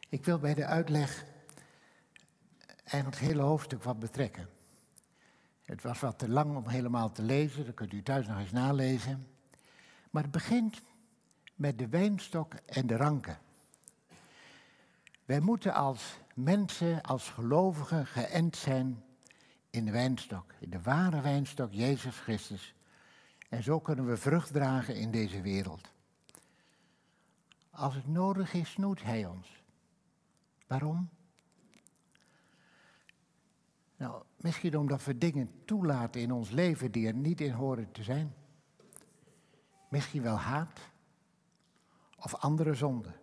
Ik 0.09 0.25
wil 0.25 0.39
bij 0.39 0.53
de 0.53 0.65
uitleg 0.65 1.25
eigenlijk 2.83 3.19
het 3.19 3.29
hele 3.29 3.41
hoofdstuk 3.41 3.83
wat 3.83 3.99
betrekken. 3.99 4.49
Het 5.63 5.81
was 5.81 5.99
wat 5.99 6.19
te 6.19 6.29
lang 6.29 6.55
om 6.55 6.67
helemaal 6.67 7.11
te 7.11 7.21
lezen, 7.21 7.65
dat 7.65 7.73
kunt 7.73 7.93
u 7.93 8.03
thuis 8.03 8.27
nog 8.27 8.39
eens 8.39 8.51
nalezen. 8.51 9.27
Maar 10.11 10.23
het 10.23 10.31
begint 10.31 10.81
met 11.55 11.77
de 11.77 11.87
wijnstok 11.87 12.53
en 12.53 12.87
de 12.87 12.95
ranken. 12.95 13.39
Wij 15.25 15.39
moeten 15.39 15.73
als 15.73 16.17
mensen, 16.33 17.01
als 17.01 17.29
gelovigen 17.29 18.05
geënt 18.05 18.55
zijn 18.55 19.03
in 19.69 19.85
de 19.85 19.91
wijnstok, 19.91 20.53
in 20.59 20.69
de 20.69 20.81
ware 20.81 21.21
wijnstok 21.21 21.73
Jezus 21.73 22.17
Christus. 22.17 22.75
En 23.49 23.63
zo 23.63 23.79
kunnen 23.79 24.07
we 24.07 24.17
vrucht 24.17 24.53
dragen 24.53 24.95
in 24.95 25.11
deze 25.11 25.41
wereld. 25.41 25.91
Als 27.69 27.95
het 27.95 28.07
nodig 28.07 28.53
is, 28.53 28.71
snoedt 28.71 29.03
Hij 29.03 29.25
ons. 29.25 29.63
Waarom? 30.67 31.09
Nou, 33.97 34.23
misschien 34.35 34.77
omdat 34.77 35.03
we 35.03 35.17
dingen 35.17 35.51
toelaten 35.65 36.21
in 36.21 36.31
ons 36.31 36.49
leven 36.49 36.91
die 36.91 37.07
er 37.07 37.13
niet 37.13 37.41
in 37.41 37.51
horen 37.51 37.91
te 37.91 38.03
zijn. 38.03 38.33
Misschien 39.89 40.21
wel 40.21 40.35
haat 40.35 40.79
of 42.17 42.35
andere 42.35 42.73
zonden. 42.73 43.15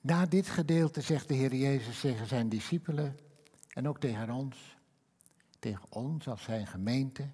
Na 0.00 0.26
dit 0.26 0.48
gedeelte 0.48 1.00
zegt 1.00 1.28
de 1.28 1.34
Heer 1.34 1.54
Jezus 1.54 2.00
tegen 2.00 2.26
zijn 2.26 2.48
discipelen 2.48 3.18
en 3.68 3.88
ook 3.88 4.00
tegen 4.00 4.30
ons, 4.30 4.73
tegen 5.64 5.92
ons 5.92 6.28
als 6.28 6.42
zijn 6.42 6.66
gemeente, 6.66 7.28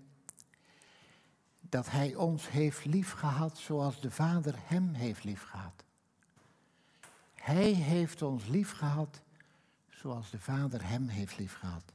dat 1.60 1.90
Hij 1.90 2.14
ons 2.14 2.50
heeft 2.50 2.84
liefgehad 2.84 3.58
zoals 3.58 4.00
de 4.00 4.10
Vader 4.10 4.54
Hem 4.58 4.94
heeft 4.94 5.24
liefgehad. 5.24 5.84
Hij 7.34 7.72
heeft 7.72 8.22
ons 8.22 8.46
liefgehad 8.46 9.22
zoals 9.88 10.30
de 10.30 10.38
Vader 10.38 10.88
Hem 10.88 11.08
heeft 11.08 11.38
liefgehad. 11.38 11.92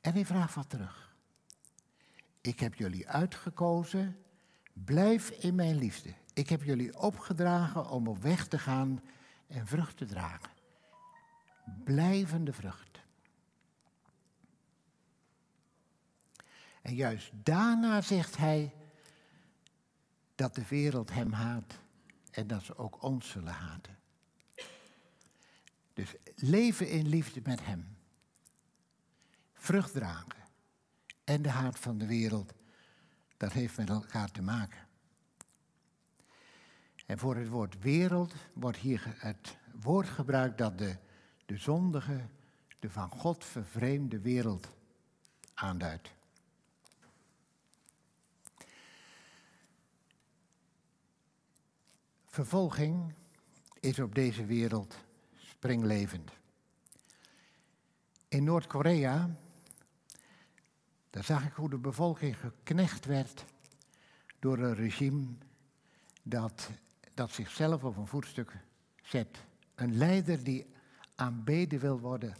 En 0.00 0.12
hij 0.12 0.26
vraagt 0.26 0.54
wat 0.54 0.70
terug. 0.70 1.14
Ik 2.40 2.60
heb 2.60 2.74
jullie 2.74 3.08
uitgekozen, 3.08 4.16
blijf 4.72 5.30
in 5.30 5.54
mijn 5.54 5.76
liefde. 5.76 6.14
Ik 6.34 6.48
heb 6.48 6.62
jullie 6.62 6.98
opgedragen 6.98 7.88
om 7.88 8.08
op 8.08 8.22
weg 8.22 8.48
te 8.48 8.58
gaan 8.58 9.00
en 9.46 9.66
vrucht 9.66 9.96
te 9.96 10.06
dragen. 10.06 10.50
Blijvende 11.84 12.52
vrucht. 12.52 13.03
En 16.84 16.94
juist 16.94 17.30
daarna 17.32 18.00
zegt 18.00 18.36
hij 18.36 18.74
dat 20.34 20.54
de 20.54 20.66
wereld 20.68 21.12
hem 21.12 21.32
haat 21.32 21.78
en 22.30 22.46
dat 22.46 22.62
ze 22.62 22.76
ook 22.76 23.02
ons 23.02 23.28
zullen 23.28 23.52
haten. 23.52 23.98
Dus 25.92 26.14
leven 26.36 26.88
in 26.88 27.08
liefde 27.08 27.40
met 27.44 27.64
hem. 27.64 27.96
Vrucht 29.52 29.92
dragen. 29.92 30.42
En 31.24 31.42
de 31.42 31.48
haat 31.48 31.78
van 31.78 31.98
de 31.98 32.06
wereld, 32.06 32.52
dat 33.36 33.52
heeft 33.52 33.76
met 33.76 33.88
elkaar 33.88 34.30
te 34.30 34.42
maken. 34.42 34.86
En 37.06 37.18
voor 37.18 37.36
het 37.36 37.48
woord 37.48 37.78
wereld 37.78 38.34
wordt 38.52 38.78
hier 38.78 39.14
het 39.18 39.56
woord 39.80 40.08
gebruikt 40.08 40.58
dat 40.58 40.78
de, 40.78 40.96
de 41.46 41.56
zondige, 41.56 42.20
de 42.78 42.90
van 42.90 43.10
God 43.10 43.44
vervreemde 43.44 44.20
wereld 44.20 44.68
aanduidt. 45.54 46.12
Vervolging 52.34 53.14
is 53.80 53.98
op 53.98 54.14
deze 54.14 54.46
wereld 54.46 54.96
springlevend. 55.36 56.30
In 58.28 58.44
Noord-Korea, 58.44 59.36
daar 61.10 61.24
zag 61.24 61.46
ik 61.46 61.52
hoe 61.52 61.70
de 61.70 61.78
bevolking 61.78 62.36
geknecht 62.38 63.04
werd 63.04 63.44
door 64.38 64.58
een 64.58 64.74
regime 64.74 65.26
dat, 66.22 66.70
dat 67.14 67.30
zichzelf 67.30 67.84
op 67.84 67.96
een 67.96 68.06
voetstuk 68.06 68.52
zet. 69.02 69.44
Een 69.74 69.96
leider 69.96 70.44
die 70.44 70.66
aanbeden 71.14 71.80
wil 71.80 72.00
worden 72.00 72.34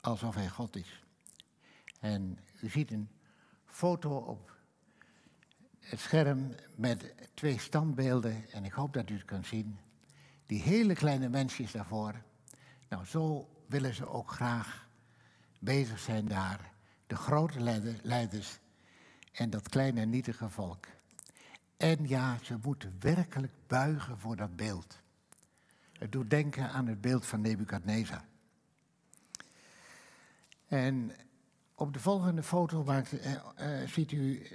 alsof 0.00 0.34
hij 0.34 0.48
God 0.48 0.76
is. 0.76 1.04
En 2.00 2.38
u 2.60 2.68
ziet 2.68 2.90
een 2.90 3.08
foto 3.64 4.16
op 4.16 4.51
het 5.82 6.00
scherm 6.00 6.54
met 6.74 7.14
twee 7.34 7.58
standbeelden, 7.58 8.50
en 8.50 8.64
ik 8.64 8.72
hoop 8.72 8.92
dat 8.92 9.10
u 9.10 9.14
het 9.14 9.24
kunt 9.24 9.46
zien. 9.46 9.78
Die 10.46 10.62
hele 10.62 10.94
kleine 10.94 11.28
mensjes 11.28 11.72
daarvoor. 11.72 12.14
Nou, 12.88 13.06
zo 13.06 13.48
willen 13.66 13.94
ze 13.94 14.08
ook 14.08 14.30
graag 14.30 14.88
bezig 15.58 15.98
zijn 15.98 16.28
daar. 16.28 16.72
De 17.06 17.16
grote 17.16 17.60
leiders 18.02 18.58
en 19.32 19.50
dat 19.50 19.68
kleine 19.68 20.04
nietige 20.04 20.48
volk. 20.48 20.86
En 21.76 22.08
ja, 22.08 22.38
ze 22.42 22.58
moeten 22.62 22.96
werkelijk 23.00 23.52
buigen 23.66 24.18
voor 24.18 24.36
dat 24.36 24.56
beeld. 24.56 25.00
Het 25.92 26.12
doet 26.12 26.30
denken 26.30 26.70
aan 26.70 26.86
het 26.86 27.00
beeld 27.00 27.26
van 27.26 27.40
Nebukadnezar. 27.40 28.24
En 30.68 31.12
op 31.82 31.92
de 31.92 32.00
volgende 32.00 32.42
foto 32.42 32.84
maakte, 32.84 33.20
uh, 33.60 33.88
ziet 33.88 34.12
u 34.12 34.46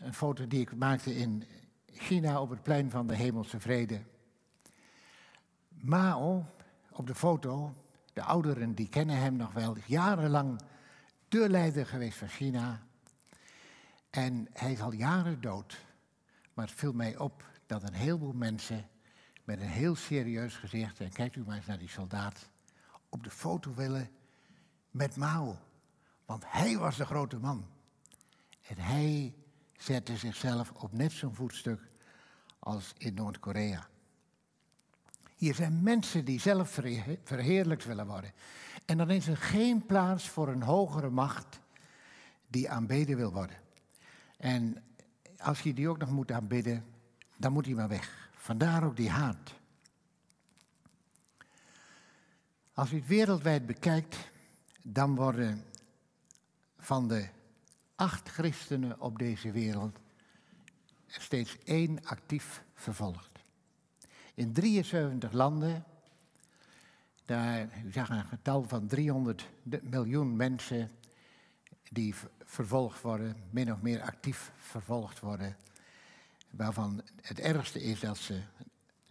een 0.00 0.14
foto 0.14 0.46
die 0.46 0.60
ik 0.60 0.76
maakte 0.76 1.16
in 1.16 1.44
China 1.86 2.40
op 2.40 2.50
het 2.50 2.62
plein 2.62 2.90
van 2.90 3.06
de 3.06 3.14
Hemelse 3.14 3.60
Vrede. 3.60 4.02
Mao, 5.68 6.44
op 6.90 7.06
de 7.06 7.14
foto, 7.14 7.74
de 8.12 8.22
ouderen 8.22 8.74
die 8.74 8.88
kennen 8.88 9.16
hem 9.16 9.36
nog 9.36 9.52
wel, 9.52 9.76
jarenlang 9.86 10.60
de 11.28 11.48
leider 11.48 11.86
geweest 11.86 12.18
van 12.18 12.28
China. 12.28 12.82
En 14.10 14.48
hij 14.52 14.72
is 14.72 14.80
al 14.80 14.92
jaren 14.92 15.40
dood. 15.40 15.84
Maar 16.54 16.66
het 16.66 16.78
viel 16.78 16.92
mij 16.92 17.16
op 17.16 17.44
dat 17.66 17.82
een 17.82 17.94
heleboel 17.94 18.32
mensen 18.32 18.88
met 19.44 19.60
een 19.60 19.68
heel 19.68 19.94
serieus 19.94 20.56
gezicht, 20.56 21.00
en 21.00 21.12
kijkt 21.12 21.36
u 21.36 21.44
maar 21.46 21.56
eens 21.56 21.66
naar 21.66 21.78
die 21.78 21.88
soldaat, 21.88 22.48
op 23.08 23.24
de 23.24 23.30
foto 23.30 23.74
willen 23.74 24.10
met 24.90 25.16
Mao. 25.16 25.58
Want 26.26 26.44
hij 26.46 26.78
was 26.78 26.96
de 26.96 27.04
grote 27.04 27.38
man. 27.38 27.66
En 28.66 28.78
hij 28.78 29.34
zette 29.76 30.16
zichzelf 30.16 30.72
op 30.72 30.92
net 30.92 31.12
zo'n 31.12 31.34
voetstuk 31.34 31.80
als 32.58 32.92
in 32.98 33.14
Noord-Korea. 33.14 33.88
Hier 35.36 35.54
zijn 35.54 35.82
mensen 35.82 36.24
die 36.24 36.40
zelf 36.40 36.80
verheerlijkt 37.24 37.84
willen 37.84 38.06
worden. 38.06 38.32
En 38.84 38.98
dan 38.98 39.10
is 39.10 39.26
er 39.26 39.36
geen 39.36 39.86
plaats 39.86 40.28
voor 40.28 40.48
een 40.48 40.62
hogere 40.62 41.10
macht 41.10 41.60
die 42.46 42.70
aanbeden 42.70 43.16
wil 43.16 43.32
worden. 43.32 43.56
En 44.36 44.84
als 45.38 45.60
je 45.60 45.74
die 45.74 45.88
ook 45.88 45.98
nog 45.98 46.10
moet 46.10 46.32
aanbidden, 46.32 46.84
dan 47.36 47.52
moet 47.52 47.66
hij 47.66 47.74
maar 47.74 47.88
weg. 47.88 48.30
Vandaar 48.34 48.84
ook 48.84 48.96
die 48.96 49.10
haat. 49.10 49.54
Als 52.74 52.92
u 52.92 52.96
het 52.96 53.06
wereldwijd 53.06 53.66
bekijkt, 53.66 54.16
dan 54.82 55.14
worden 55.14 55.64
van 56.86 57.08
de 57.08 57.28
acht 57.94 58.28
christenen 58.28 59.00
op 59.00 59.18
deze 59.18 59.50
wereld 59.50 59.98
steeds 61.06 61.58
één 61.64 62.04
actief 62.04 62.64
vervolgd. 62.74 63.30
In 64.34 64.52
73 64.52 65.32
landen, 65.32 65.84
daar, 67.24 67.68
u 67.84 67.92
zag 67.92 68.08
een 68.08 68.24
getal 68.24 68.62
van 68.62 68.86
300 68.86 69.48
miljoen 69.82 70.36
mensen 70.36 70.90
die 71.90 72.14
vervolgd 72.44 73.00
worden, 73.00 73.36
min 73.50 73.72
of 73.72 73.80
meer 73.80 74.02
actief 74.02 74.52
vervolgd 74.56 75.20
worden, 75.20 75.56
waarvan 76.50 77.02
het 77.20 77.40
ergste 77.40 77.82
is 77.82 78.00
dat 78.00 78.16
ze 78.16 78.42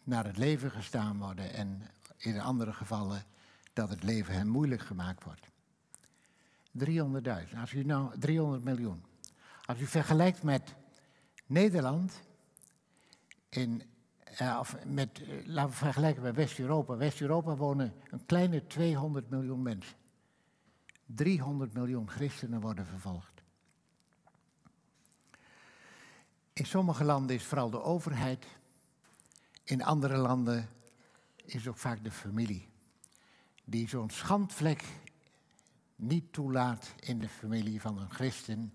naar 0.03 0.25
het 0.25 0.38
leven 0.38 0.72
gestaan 0.72 1.17
worden 1.17 1.53
en 1.53 1.82
in 2.17 2.39
andere 2.39 2.74
gevallen 2.74 3.24
dat 3.74 3.89
het 3.89 4.03
leven 4.03 4.34
hen 4.34 4.48
moeilijk 4.48 4.82
gemaakt 4.82 5.24
wordt. 5.24 5.53
300.000, 6.77 7.58
als 7.60 7.74
u 7.74 7.84
nou 7.84 8.20
300 8.20 8.63
miljoen. 8.63 9.03
Als 9.65 9.79
u 9.79 9.86
vergelijkt 9.86 10.44
met 10.44 10.75
Nederland, 11.46 12.22
in, 13.50 13.84
uh, 14.41 14.58
of 14.60 14.86
met, 14.86 15.20
uh, 15.20 15.46
laten 15.46 15.70
we 15.70 15.75
vergelijken 15.77 16.24
met 16.24 16.36
West-Europa. 16.36 16.98
West-Europa 16.98 17.55
wonen 17.55 17.94
een 18.10 18.25
kleine 18.25 18.67
200 18.67 19.29
miljoen 19.29 19.62
mensen. 19.62 19.96
300 21.05 21.74
miljoen 21.74 22.10
christenen 22.10 22.62
worden 22.62 22.86
vervolgd. 22.86 23.41
In 26.53 26.65
sommige 26.65 27.03
landen 27.03 27.36
is 27.36 27.44
vooral 27.44 27.70
de 27.70 27.82
overheid. 27.82 28.46
In 29.63 29.84
andere 29.84 30.17
landen 30.17 30.70
is 31.46 31.67
ook 31.67 31.77
vaak 31.77 32.03
de 32.03 32.12
familie. 32.12 32.70
Die 33.63 33.89
zo'n 33.89 34.10
schandvlek 34.10 34.84
niet 35.96 36.34
toelaat 36.34 36.94
in 37.00 37.20
de 37.20 37.30
familie 37.30 37.82
van 37.82 37.98
een 37.98 38.10
christen. 38.10 38.74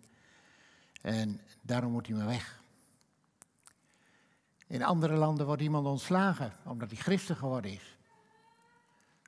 En 1.00 1.40
daarom 1.60 1.92
moet 1.92 2.06
hij 2.06 2.16
maar 2.16 2.26
weg. 2.26 2.62
In 4.66 4.82
andere 4.82 5.14
landen 5.14 5.46
wordt 5.46 5.62
iemand 5.62 5.86
ontslagen 5.86 6.52
omdat 6.64 6.90
hij 6.90 6.98
christen 6.98 7.36
geworden 7.36 7.72
is. 7.72 7.98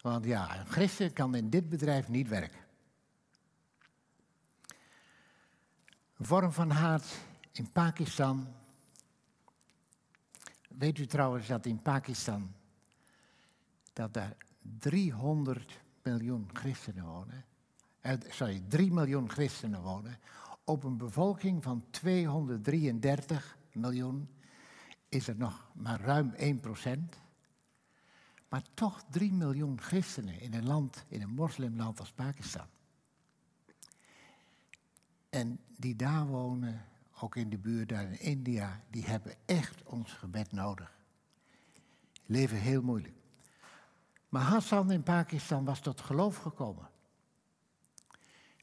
Want 0.03 0.25
ja, 0.25 0.59
een 0.59 0.67
christen 0.67 1.13
kan 1.13 1.35
in 1.35 1.51
dit 1.51 1.69
bedrijf 1.69 2.09
niet 2.09 2.29
werken. 2.29 2.61
Een 6.17 6.27
vorm 6.27 6.53
van 6.53 6.71
haat 6.71 7.19
in 7.53 7.73
Pakistan. 7.73 8.55
Weet 10.69 10.99
u 10.99 11.07
trouwens 11.07 11.47
dat 11.47 11.67
in 11.67 11.83
Pakistan 11.83 12.55
dat 13.93 14.15
daar 14.15 14.37
300 14.61 15.81
miljoen 16.03 16.51
christenen 16.53 17.05
wonen? 17.05 17.45
Sorry, 18.29 18.63
3 18.69 18.93
miljoen 18.93 19.31
christenen 19.31 19.83
wonen. 19.83 20.19
Op 20.65 20.85
een 20.85 20.97
bevolking 20.97 21.63
van 21.63 21.85
233 21.91 23.57
miljoen 23.73 24.29
is 25.09 25.29
er 25.29 25.37
nog 25.37 25.71
maar 25.75 26.01
ruim 26.01 26.33
1 26.33 26.61
procent. 26.61 27.21
Maar 28.49 28.63
toch 28.75 29.05
3 29.11 29.33
miljoen 29.33 29.81
christenen 29.81 30.41
in 30.41 30.55
een 30.55 30.67
land, 30.67 31.05
in 31.09 31.23
een 31.23 31.35
moslimland 31.35 32.01
als 32.01 32.13
Pakistan. 32.13 32.67
En 35.31 35.61
die 35.77 35.97
daar 35.97 36.27
wonen, 36.27 36.85
ook 37.21 37.37
in 37.37 37.51
de 37.51 37.59
buurt 37.59 37.89
daar 37.89 38.05
in 38.05 38.21
India, 38.21 38.81
die 38.91 39.05
hebben 39.05 39.35
echt 39.45 39.83
ons 39.83 40.13
gebed 40.13 40.53
nodig. 40.53 40.99
Leven 42.27 42.57
heel 42.57 42.83
moeilijk. 42.83 43.15
Maar 44.29 44.43
Hassan 44.43 44.91
in 44.91 45.03
Pakistan 45.03 45.65
was 45.65 45.81
tot 45.81 46.01
geloof 46.01 46.37
gekomen. 46.37 46.92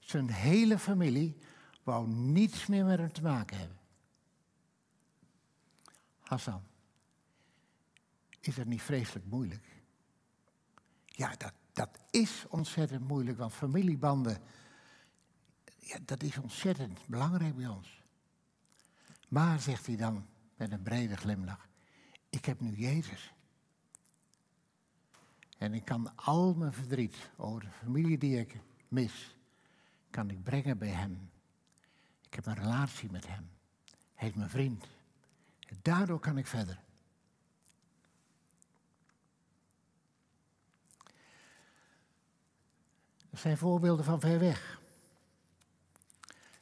Zijn 0.10 0.30
hele 0.30 0.80
familie 0.80 1.38
wou 1.84 2.08
niets 2.08 2.66
meer 2.66 2.86
met 2.86 3.00
hem 3.00 3.12
te 3.12 3.22
maken 3.22 3.58
hebben. 3.58 3.78
Hassan, 6.20 6.64
is 8.40 8.56
dat 8.56 8.66
niet 8.66 8.82
vreselijk 8.82 9.26
moeilijk? 9.26 9.66
Ja, 11.06 11.36
dat, 11.38 11.54
dat 11.74 11.90
is 12.10 12.46
ontzettend 12.48 13.08
moeilijk, 13.08 13.38
want 13.38 13.54
familiebanden, 13.54 14.42
ja, 15.78 15.98
dat 16.06 16.24
is 16.24 16.38
ontzettend 16.38 17.00
belangrijk 17.08 17.56
bij 17.56 17.68
ons. 17.68 18.04
Maar, 19.28 19.60
zegt 19.60 19.86
hij 19.86 19.96
dan 19.96 20.26
met 20.56 20.72
een 20.72 20.84
brede 20.84 21.18
glimlach, 21.18 21.68
ik 22.30 22.46
heb 22.46 22.60
nu 22.60 22.76
Jezus. 22.76 23.34
En 25.58 25.74
ik 25.74 25.86
kan 25.86 26.16
al 26.16 26.54
mijn 26.54 26.74
verdriet 26.74 27.30
over 27.36 27.62
de 27.62 27.70
familie 27.70 28.18
die 28.18 28.40
ik 28.40 28.58
mis, 28.88 29.38
kan 30.10 30.30
ik 30.30 30.44
brengen 30.44 30.78
bij 30.78 30.90
Hem. 30.90 31.30
Ik 32.26 32.34
heb 32.34 32.46
een 32.46 32.56
relatie 32.56 33.12
met 33.12 33.28
Hem. 33.28 33.50
Hij 34.16 34.28
is 34.28 34.34
mijn 34.34 34.50
vriend. 34.50 34.86
En 35.68 35.80
daardoor 35.82 36.20
kan 36.20 36.38
ik 36.38 36.48
verder. 36.48 36.80
Dat 43.30 43.40
zijn 43.40 43.58
voorbeelden 43.58 44.06
van 44.06 44.20
ver 44.20 44.40
weg. 44.40 44.82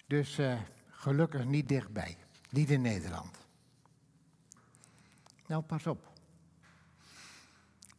Dus 0.08 0.40
uh, 0.40 0.62
gelukkig 0.90 1.46
niet 1.46 1.68
dichtbij. 1.68 2.18
Niet 2.50 2.70
in 2.70 2.82
Nederland. 2.82 3.38
Nou, 5.48 5.64
pas 5.64 5.88
op. 5.88 6.12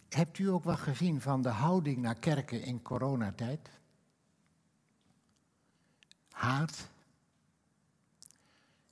Hebt 0.09 0.39
u 0.39 0.49
ook 0.49 0.65
wat 0.65 0.79
gezien 0.79 1.21
van 1.21 1.43
de 1.43 1.49
houding 1.49 1.99
naar 1.99 2.19
kerken 2.19 2.63
in 2.63 2.83
coronatijd? 2.83 3.78
Haat. 6.39 6.89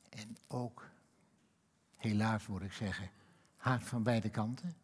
En 0.09 0.37
ook 0.47 0.89
helaas 1.97 2.47
moet 2.47 2.63
ik 2.63 2.73
zeggen, 2.73 3.11
haat 3.57 3.83
van 3.83 4.03
beide 4.03 4.31
kanten. 4.31 4.77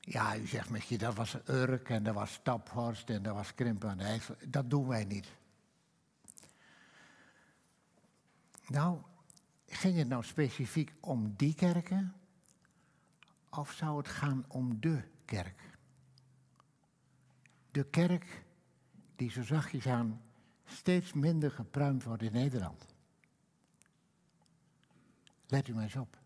Ja, 0.00 0.36
u 0.36 0.46
zegt 0.46 0.70
misschien 0.70 0.98
dat 0.98 1.14
was 1.14 1.36
Urk 1.46 1.88
en 1.88 2.02
dat 2.02 2.14
was 2.14 2.32
Staphorst 2.32 3.10
en 3.10 3.22
dat 3.22 3.34
was 3.34 3.54
Krimp 3.54 3.84
aan. 3.84 4.20
Dat 4.46 4.70
doen 4.70 4.86
wij 4.86 5.04
niet. 5.04 5.28
Nou, 8.66 9.02
ging 9.66 9.96
het 9.96 10.08
nou 10.08 10.24
specifiek 10.24 10.92
om 11.00 11.34
die 11.36 11.54
kerken? 11.54 12.14
Of 13.50 13.72
zou 13.72 13.96
het 13.96 14.08
gaan 14.08 14.44
om 14.48 14.80
de 14.80 15.02
kerk? 15.24 15.77
De 17.78 17.84
kerk 17.84 18.44
die 19.16 19.30
zo 19.30 19.42
zachtjes 19.42 19.86
aan 19.86 20.22
steeds 20.64 21.12
minder 21.12 21.50
gepruimd 21.50 22.04
wordt 22.04 22.22
in 22.22 22.32
Nederland. 22.32 22.86
Let 25.46 25.68
u 25.68 25.74
maar 25.74 25.82
eens 25.82 25.96
op. 25.96 26.18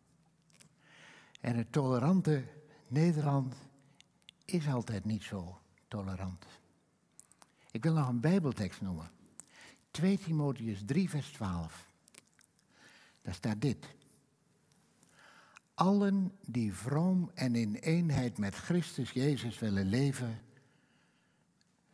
En 1.41 1.57
het 1.57 1.73
tolerante 1.73 2.45
Nederland 2.89 3.55
is 4.45 4.69
altijd 4.69 5.05
niet 5.05 5.23
zo 5.23 5.59
tolerant. 5.89 6.47
Ik 7.71 7.83
wil 7.83 7.95
nog 7.95 8.09
een 8.09 8.21
Bijbeltekst 8.21 8.81
noemen. 8.81 9.11
2 9.91 10.19
Timotheus 10.19 10.83
3, 10.85 11.09
vers 11.11 11.29
12. 11.29 11.93
Daar 13.23 13.35
staat 13.35 13.61
dit. 13.61 13.95
Allen 15.75 16.33
die 16.47 16.75
vroom 16.75 17.31
en 17.35 17.55
in 17.55 17.75
eenheid 17.75 18.39
met 18.39 18.55
Christus 18.55 19.11
Jezus 19.11 19.59
willen 19.59 19.87
leven, 19.87 20.41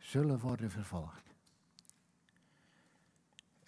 zullen 0.09 0.39
worden 0.39 0.71
vervolgd 0.71 1.29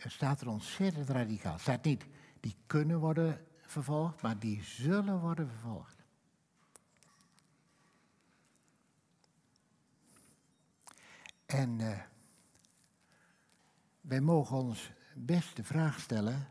staat 0.09 0.41
er 0.41 0.47
ontzettend 0.47 1.09
radicaal. 1.09 1.51
Het 1.51 1.61
staat 1.61 1.83
niet, 1.83 2.05
die 2.39 2.55
kunnen 2.65 2.99
worden 2.99 3.45
vervolgd, 3.61 4.21
maar 4.21 4.39
die 4.39 4.63
zullen 4.63 5.19
worden 5.19 5.49
vervolgd. 5.49 5.95
En 11.45 11.79
uh, 11.79 12.01
wij 14.01 14.21
mogen 14.21 14.57
ons 14.57 14.91
best 15.15 15.55
de 15.55 15.63
vraag 15.63 15.99
stellen, 15.99 16.47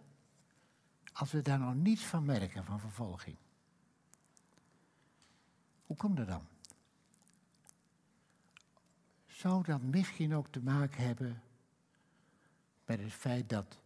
als 1.12 1.33
we 1.33 1.42
daar 1.42 1.59
nog 1.59 1.74
niets 1.74 2.05
van 2.05 2.24
merken, 2.24 2.64
van 2.64 2.81
vervolging. 2.81 3.37
Hoe 5.87 5.96
komt 5.96 6.16
dat 6.16 6.26
dan? 6.26 6.50
zou 9.40 9.62
dat 9.62 9.83
misschien 9.83 10.35
ook 10.35 10.48
te 10.48 10.61
maken 10.61 11.05
hebben 11.05 11.42
met 12.85 13.00
het 13.00 13.12
feit 13.12 13.48
dat, 13.48 13.79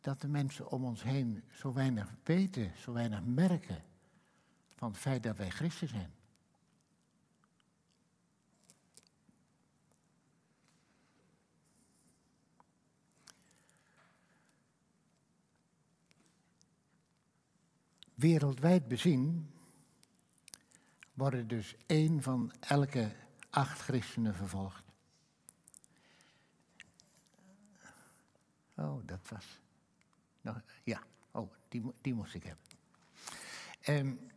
dat 0.00 0.20
de 0.20 0.28
mensen 0.28 0.70
om 0.70 0.84
ons 0.84 1.02
heen 1.02 1.42
zo 1.52 1.72
weinig 1.72 2.14
weten, 2.22 2.72
zo 2.76 2.92
weinig 2.92 3.24
merken 3.24 3.84
van 4.74 4.90
het 4.90 5.00
feit 5.00 5.22
dat 5.22 5.36
wij 5.36 5.50
christen 5.50 5.88
zijn. 5.88 6.12
Wereldwijd 18.14 18.88
bezien 18.88 19.50
worden 21.14 21.48
dus 21.48 21.76
één 21.86 22.22
van 22.22 22.52
elke 22.60 23.12
acht 23.50 23.80
christenen 23.80 24.34
vervolgd. 24.34 24.84
Oh, 28.76 29.06
dat 29.06 29.28
was. 29.28 29.60
Ja, 30.84 31.02
oh, 31.30 31.52
die, 31.68 31.92
die 32.00 32.14
moest 32.14 32.34
ik 32.34 32.42
hebben. 32.42 32.64
En 33.80 34.30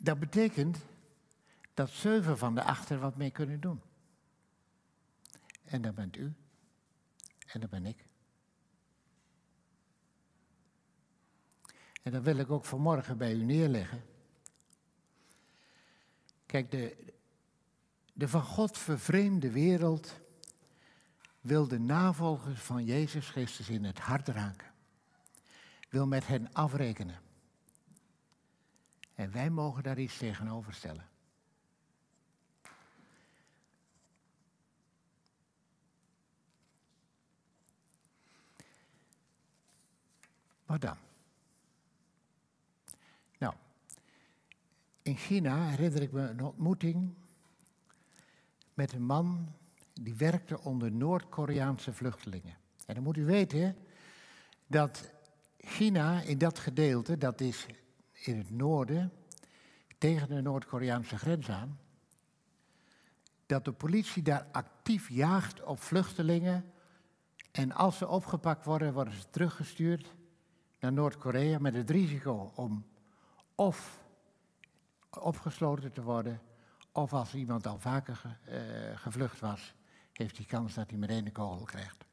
dat 0.00 0.18
betekent 0.18 0.78
dat 1.74 1.90
zeven 1.90 2.38
van 2.38 2.54
de 2.54 2.62
acht 2.62 2.90
er 2.90 2.98
wat 2.98 3.16
mee 3.16 3.30
kunnen 3.30 3.60
doen. 3.60 3.82
En 5.64 5.82
dat 5.82 5.94
bent 5.94 6.16
u. 6.16 6.34
En 7.46 7.60
dat 7.60 7.70
ben 7.70 7.86
ik. 7.86 8.04
En 12.02 12.12
dat 12.12 12.22
wil 12.22 12.36
ik 12.36 12.50
ook 12.50 12.64
vanmorgen 12.64 13.18
bij 13.18 13.34
u 13.34 13.42
neerleggen. 13.42 14.02
Kijk, 16.46 16.70
de, 16.70 17.14
de 18.20 18.28
van 18.28 18.42
God 18.42 18.78
vervreemde 18.78 19.50
wereld 19.50 20.20
wil 21.40 21.68
de 21.68 21.78
navolgers 21.78 22.60
van 22.60 22.84
Jezus 22.84 23.28
Christus 23.28 23.68
in 23.68 23.84
het 23.84 23.98
hart 23.98 24.28
raken. 24.28 24.72
Wil 25.88 26.06
met 26.06 26.26
hen 26.26 26.52
afrekenen. 26.52 27.20
En 29.14 29.32
wij 29.32 29.50
mogen 29.50 29.82
daar 29.82 29.98
iets 29.98 30.16
tegenover 30.16 30.74
stellen. 30.74 31.08
Wat 40.66 40.80
dan? 40.80 40.96
Nou, 43.38 43.54
in 45.02 45.16
China 45.16 45.68
herinner 45.68 46.02
ik 46.02 46.12
me 46.12 46.28
een 46.28 46.44
ontmoeting 46.44 47.19
met 48.80 48.92
een 48.92 49.06
man 49.06 49.48
die 49.92 50.14
werkte 50.14 50.60
onder 50.60 50.92
Noord-Koreaanse 50.92 51.92
vluchtelingen. 51.92 52.56
En 52.86 52.94
dan 52.94 53.02
moet 53.02 53.16
u 53.16 53.24
weten 53.24 53.76
dat 54.66 55.10
China 55.58 56.20
in 56.20 56.38
dat 56.38 56.58
gedeelte, 56.58 57.18
dat 57.18 57.40
is 57.40 57.66
in 58.12 58.38
het 58.38 58.50
noorden, 58.50 59.12
tegen 59.98 60.28
de 60.28 60.40
Noord-Koreaanse 60.40 61.18
grens 61.18 61.50
aan, 61.50 61.78
dat 63.46 63.64
de 63.64 63.72
politie 63.72 64.22
daar 64.22 64.46
actief 64.52 65.08
jaagt 65.08 65.62
op 65.62 65.80
vluchtelingen. 65.80 66.72
En 67.52 67.72
als 67.72 67.98
ze 67.98 68.08
opgepakt 68.08 68.64
worden, 68.64 68.92
worden 68.92 69.14
ze 69.14 69.30
teruggestuurd 69.30 70.14
naar 70.78 70.92
Noord-Korea 70.92 71.58
met 71.58 71.74
het 71.74 71.90
risico 71.90 72.52
om 72.54 72.86
of 73.54 74.02
opgesloten 75.10 75.92
te 75.92 76.02
worden, 76.02 76.40
of 76.92 77.12
als 77.12 77.34
iemand 77.34 77.66
al 77.66 77.78
vaker 77.78 78.38
uh, 78.48 78.98
gevlucht 78.98 79.40
was, 79.40 79.74
heeft 80.12 80.36
hij 80.36 80.46
kans 80.46 80.74
dat 80.74 80.90
hij 80.90 80.98
meteen 80.98 81.26
een 81.26 81.32
kogel 81.32 81.64
krijgt. 81.64 82.04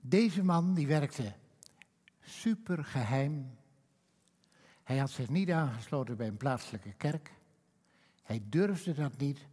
Deze 0.00 0.42
man 0.42 0.74
die 0.74 0.86
werkte 0.86 1.32
super 2.20 2.84
geheim. 2.84 3.58
Hij 4.82 4.98
had 4.98 5.10
zich 5.10 5.28
niet 5.28 5.50
aangesloten 5.50 6.16
bij 6.16 6.26
een 6.26 6.36
plaatselijke 6.36 6.92
kerk. 6.92 7.32
Hij 8.22 8.42
durfde 8.44 8.94
dat 8.94 9.16
niet, 9.16 9.46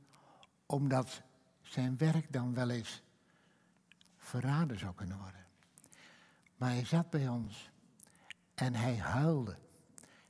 omdat 0.65 1.21
zijn 1.61 1.97
werk 1.97 2.33
dan 2.33 2.53
wel 2.53 2.69
eens 2.69 3.01
verraden 4.17 4.79
zou 4.79 4.93
kunnen 4.93 5.17
worden. 5.17 5.45
Maar 6.57 6.69
hij 6.69 6.85
zat 6.85 7.09
bij 7.09 7.27
ons 7.27 7.69
en 8.53 8.75
hij 8.75 8.97
huilde. 8.97 9.57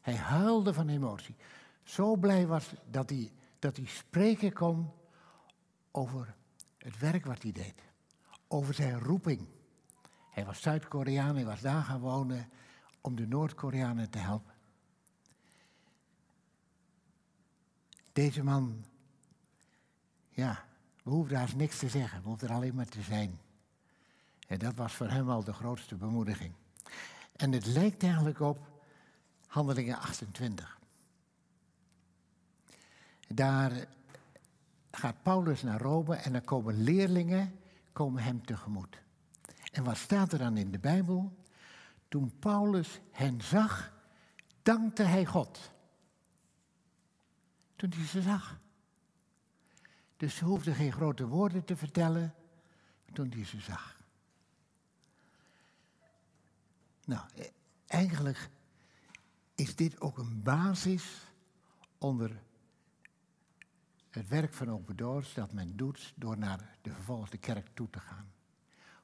Hij 0.02 0.16
huilde 0.16 0.74
van 0.74 0.90
emotie. 0.90 1.36
Zo 1.84 2.16
blij 2.16 2.48
was 2.48 2.74
dat 2.90 3.10
hij, 3.10 3.32
dat 3.60 3.78
hij 3.78 3.86
spreken 3.86 4.54
kon 4.54 4.92
over 5.92 6.36
het 6.78 7.00
werk 7.00 7.26
wat 7.26 7.42
hij 7.42 7.52
deed. 7.52 7.82
Over 8.48 8.74
zijn 8.74 9.00
roeping. 9.00 9.48
Hij 10.30 10.46
was 10.46 10.62
Zuid-Koreaan, 10.62 11.36
hij 11.36 11.46
was 11.46 11.62
daar 11.62 11.84
gaan 11.84 12.00
wonen 12.00 12.50
om 13.02 13.16
de 13.16 13.28
Noord-Koreanen 13.28 14.10
te 14.10 14.18
helpen. 14.18 14.54
Deze 18.12 18.44
man, 18.44 18.86
ja, 20.30 20.66
we 21.04 21.10
hoefden 21.10 21.38
daar 21.38 21.56
niks 21.56 21.78
te 21.78 21.90
zeggen, 21.90 22.24
we 22.24 22.46
er 22.46 22.54
alleen 22.54 22.76
maar 22.76 22.88
te 22.88 23.02
zijn. 23.02 23.40
En 24.48 24.60
dat 24.60 24.76
was 24.76 24.94
voor 24.94 25.10
hem 25.10 25.30
al 25.30 25.44
de 25.44 25.54
grootste 25.54 25.96
bemoediging. 25.96 26.54
En 27.36 27.52
het 27.52 27.66
lijkt 27.66 28.04
eigenlijk 28.04 28.40
op 28.40 28.68
Handelingen 29.48 29.98
28. 29.98 30.80
Daar 33.34 33.88
gaat 34.92 35.24
Paulus 35.24 35.62
naar 35.62 35.82
Rome 35.82 36.16
en 36.16 36.32
dan 36.32 36.44
komen 36.44 36.84
leerlingen 36.84 37.60
komen 37.94 38.24
hem 38.24 38.46
tegemoet. 38.46 39.02
En 39.72 39.84
wat 39.84 39.98
staat 39.98 40.34
er 40.34 40.40
dan 40.40 40.58
in 40.58 40.72
de 40.72 40.80
Bijbel? 40.80 41.38
Toen 42.08 42.40
Paulus 42.40 43.00
hen 43.12 43.42
zag, 43.42 43.94
dankte 44.62 45.04
hij 45.04 45.26
God. 45.26 45.72
Toen 47.76 47.92
hij 47.96 48.06
ze 48.06 48.22
zag. 48.22 48.60
Dus 50.18 50.36
ze 50.36 50.46
hoefde 50.46 50.74
geen 50.74 50.92
grote 50.92 51.28
woorden 51.28 51.66
te 51.66 51.76
vertellen 51.76 52.34
toen 53.14 53.32
hij 53.32 53.46
ze 53.46 53.60
zag. 53.60 54.00
Nou, 57.06 57.22
eh, 57.36 57.46
eigenlijk 57.88 58.50
is 59.56 59.76
dit 59.76 60.02
ook 60.02 60.18
een 60.18 60.44
basis 60.44 61.34
onder 61.98 62.42
het 64.12 64.28
werk 64.28 64.54
van 64.54 64.72
Open 64.72 64.96
Doors 64.96 65.34
dat 65.34 65.54
men 65.54 65.78
doet 65.78 66.14
door 66.16 66.38
naar 66.38 66.78
de 66.82 66.92
vervolgde 66.92 67.38
kerk 67.38 67.68
toe 67.74 67.90
te 67.90 68.00
gaan. 68.00 68.32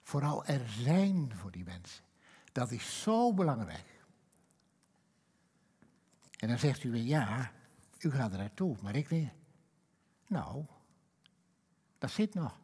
Vooral 0.01 0.45
er 0.45 0.69
zijn 0.69 1.35
voor 1.35 1.51
die 1.51 1.63
mensen. 1.63 2.03
Dat 2.51 2.71
is 2.71 3.01
zo 3.01 3.33
belangrijk. 3.33 4.05
En 6.37 6.47
dan 6.47 6.59
zegt 6.59 6.83
u 6.83 6.91
weer, 6.91 7.03
ja, 7.03 7.51
u 7.99 8.11
gaat 8.11 8.31
er 8.31 8.37
naartoe, 8.37 8.75
maar 8.81 8.95
ik 8.95 9.09
niet. 9.09 9.29
Nou, 10.27 10.65
dat 11.97 12.11
zit 12.11 12.33
nog. 12.33 12.59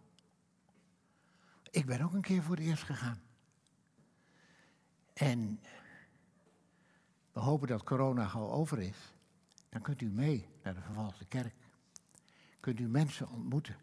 Ik 1.72 1.86
ben 1.86 2.02
ook 2.02 2.14
een 2.14 2.22
keer 2.22 2.44
voor 2.44 2.56
het 2.56 2.66
eerst 2.66 2.84
gegaan. 2.84 3.22
En 5.14 5.60
we 7.32 7.40
hopen 7.40 7.68
dat 7.68 7.84
corona 7.84 8.28
gauw 8.28 8.50
over 8.50 8.80
is. 8.80 9.14
Dan 9.70 9.82
kunt 9.82 10.02
u 10.02 10.10
mee 10.10 10.50
naar 10.64 10.74
de 10.74 10.82
vervalste 10.82 11.26
kerk. 11.26 11.56
Kunt 12.64 12.80
u 12.80 12.88
mensen 12.88 13.30
ontmoeten. 13.30 13.76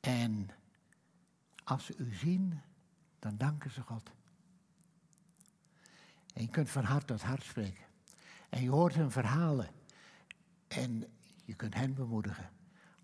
En 0.00 0.50
als 1.64 1.84
ze 1.84 1.94
u 1.96 2.14
zien, 2.14 2.60
dan 3.18 3.36
danken 3.36 3.70
ze 3.70 3.82
God. 3.82 4.10
En 6.34 6.42
je 6.42 6.48
kunt 6.48 6.70
van 6.70 6.84
hart 6.84 7.06
tot 7.06 7.22
hart 7.22 7.42
spreken. 7.42 7.84
En 8.48 8.62
je 8.62 8.70
hoort 8.70 8.94
hun 8.94 9.10
verhalen. 9.10 9.68
En 10.66 11.04
je 11.44 11.54
kunt 11.54 11.74
hen 11.74 11.94
bemoedigen. 11.94 12.50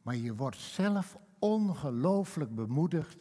Maar 0.03 0.17
je 0.17 0.35
wordt 0.35 0.59
zelf 0.59 1.17
ongelooflijk 1.39 2.55
bemoedigd 2.55 3.17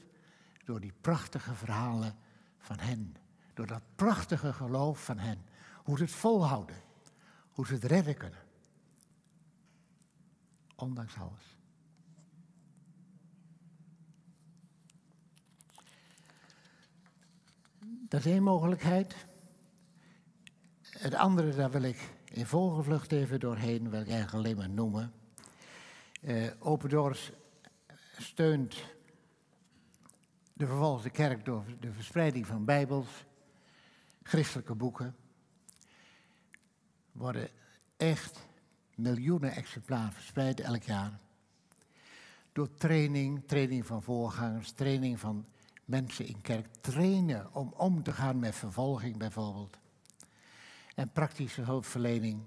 door 0.65 0.79
die 0.79 0.93
prachtige 1.01 1.53
verhalen 1.53 2.15
van 2.57 2.79
hen. 2.79 3.15
Door 3.53 3.67
dat 3.67 3.83
prachtige 3.95 4.53
geloof 4.53 5.03
van 5.03 5.19
hen. 5.19 5.45
Hoe 5.83 5.97
ze 5.97 6.03
het 6.03 6.13
volhouden. 6.13 6.81
Hoe 7.51 7.65
ze 7.65 7.73
het 7.73 7.83
redden 7.83 8.17
kunnen. 8.17 8.42
Ondanks 10.83 11.17
alles. 11.17 11.57
Dat 18.09 18.25
is 18.25 18.31
één 18.31 18.43
mogelijkheid. 18.43 19.15
Het 20.81 21.13
andere, 21.13 21.55
daar 21.55 21.71
wil 21.71 21.81
ik 21.81 22.13
in 22.25 22.45
vogelvlucht 22.45 23.11
even 23.11 23.39
doorheen, 23.39 23.89
wil 23.89 24.01
ik 24.01 24.07
eigenlijk 24.07 24.33
alleen 24.33 24.57
maar 24.57 24.69
noemen. 24.69 25.13
Uh, 26.21 26.51
Open 26.59 26.89
Doors 26.89 27.31
steunt 28.17 28.75
de 30.53 30.67
vervolgde 30.67 31.09
kerk 31.09 31.45
door 31.45 31.65
de 31.79 31.93
verspreiding 31.93 32.47
van 32.47 32.65
bijbels, 32.65 33.25
christelijke 34.23 34.75
boeken. 34.75 35.15
Worden 37.11 37.49
echt 37.97 38.51
miljoenen 38.95 39.51
exemplaren 39.51 40.13
verspreid 40.13 40.59
elk 40.59 40.83
jaar. 40.83 41.19
Door 42.51 42.73
training, 42.73 43.43
training 43.47 43.85
van 43.85 44.03
voorgangers, 44.03 44.71
training 44.71 45.19
van 45.19 45.45
mensen 45.85 46.25
in 46.27 46.41
kerk 46.41 46.67
trainen 46.81 47.53
om 47.53 47.73
om 47.77 48.03
te 48.03 48.11
gaan 48.11 48.39
met 48.39 48.55
vervolging 48.55 49.17
bijvoorbeeld. 49.17 49.77
En 50.95 51.11
praktische 51.11 51.61
hulpverlening. 51.61 52.41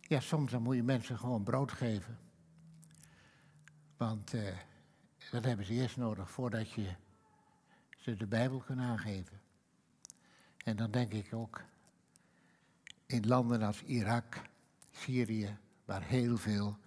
Ja, 0.00 0.20
soms 0.20 0.50
dan 0.50 0.62
moet 0.62 0.76
je 0.76 0.82
mensen 0.82 1.18
gewoon 1.18 1.42
brood 1.42 1.72
geven. 1.72 2.18
Want 3.96 4.34
uh, 4.34 4.56
dat 5.30 5.44
hebben 5.44 5.66
ze 5.66 5.72
eerst 5.72 5.96
nodig 5.96 6.30
voordat 6.30 6.70
je 6.70 6.94
ze 7.96 8.16
de 8.16 8.26
Bijbel 8.26 8.58
kunt 8.58 8.80
aangeven. 8.80 9.40
En 10.64 10.76
dan 10.76 10.90
denk 10.90 11.12
ik 11.12 11.34
ook 11.34 11.62
in 13.06 13.26
landen 13.26 13.62
als 13.62 13.82
Irak, 13.82 14.42
Syrië, 14.90 15.56
waar 15.84 16.02
heel 16.02 16.36
veel 16.36 16.78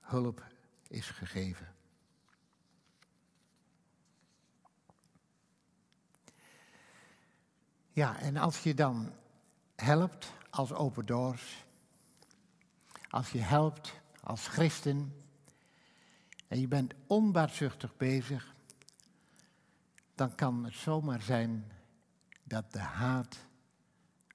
hulp 0.00 0.46
is 0.88 1.10
gegeven. 1.10 1.74
Ja, 7.92 8.18
en 8.18 8.36
als 8.36 8.62
je 8.62 8.74
dan 8.74 9.12
helpt 9.76 10.32
als 10.50 10.72
Open 10.72 11.06
Doors, 11.06 11.64
als 13.10 13.30
je 13.30 13.40
helpt 13.40 13.92
als 14.20 14.46
christen 14.46 15.14
en 16.48 16.60
je 16.60 16.68
bent 16.68 16.94
onbaatzuchtig 17.06 17.96
bezig, 17.96 18.54
dan 20.14 20.34
kan 20.34 20.64
het 20.64 20.74
zomaar 20.74 21.22
zijn 21.22 21.72
dat 22.42 22.72
de 22.72 22.78
haat 22.78 23.38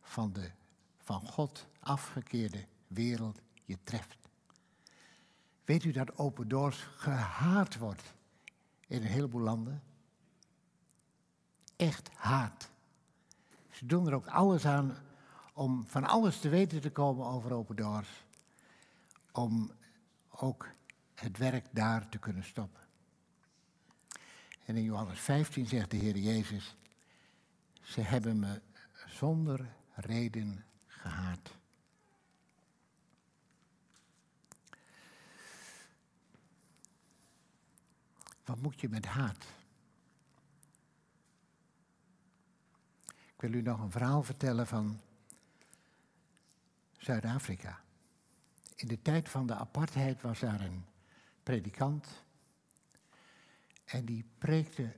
van 0.01 0.33
de 0.33 0.51
van 0.97 1.27
God 1.27 1.67
afgekeerde 1.79 2.65
wereld 2.87 3.41
je 3.65 3.77
treft. 3.83 4.17
Weet 5.65 5.83
u 5.83 5.91
dat 5.91 6.17
Open 6.17 6.47
Doors 6.47 6.87
gehaat 6.95 7.77
wordt 7.77 8.13
in 8.87 9.01
een 9.01 9.07
heleboel 9.07 9.41
landen? 9.41 9.83
Echt 11.75 12.09
haat. 12.15 12.69
Ze 13.69 13.85
doen 13.85 14.07
er 14.07 14.13
ook 14.13 14.27
alles 14.27 14.65
aan 14.65 14.97
om 15.53 15.85
van 15.87 16.03
alles 16.03 16.39
te 16.39 16.49
weten 16.49 16.81
te 16.81 16.91
komen 16.91 17.25
over 17.25 17.53
Open 17.53 17.75
Doors. 17.75 18.25
Om 19.31 19.71
ook 20.29 20.67
het 21.13 21.37
werk 21.37 21.65
daar 21.71 22.09
te 22.09 22.17
kunnen 22.17 22.43
stoppen. 22.43 22.81
En 24.65 24.75
in 24.75 24.83
Johannes 24.83 25.19
15 25.19 25.67
zegt 25.67 25.91
de 25.91 25.97
Heer 25.97 26.17
Jezus, 26.17 26.75
ze 27.81 28.01
hebben 28.01 28.39
me 28.39 28.61
zonder 29.07 29.69
reden 29.93 30.65
gehaat. 30.87 31.62
Wat 38.45 38.61
moet 38.61 38.81
je 38.81 38.89
met 38.89 39.05
haat? 39.05 39.45
Ik 43.07 43.51
wil 43.51 43.53
u 43.53 43.61
nog 43.61 43.79
een 43.79 43.91
verhaal 43.91 44.23
vertellen 44.23 44.67
van 44.67 44.99
Zuid-Afrika. 46.97 47.81
In 48.75 48.87
de 48.87 49.01
tijd 49.01 49.29
van 49.29 49.47
de 49.47 49.55
apartheid 49.55 50.21
was 50.21 50.39
daar 50.39 50.61
een 50.61 50.85
predikant 51.43 52.23
en 53.85 54.05
die 54.05 54.25
preekte 54.37 54.95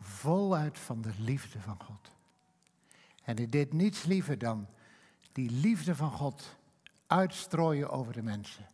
voluit 0.00 0.78
van 0.78 1.02
de 1.02 1.12
liefde 1.18 1.60
van 1.60 1.82
God. 1.82 2.10
En 3.22 3.36
hij 3.36 3.48
deed 3.48 3.72
niets 3.72 4.02
liever 4.02 4.38
dan 4.38 4.68
die 5.32 5.50
liefde 5.50 5.94
van 5.94 6.10
God 6.10 6.56
uitstrooien 7.06 7.90
over 7.90 8.12
de 8.12 8.22
mensen. 8.22 8.73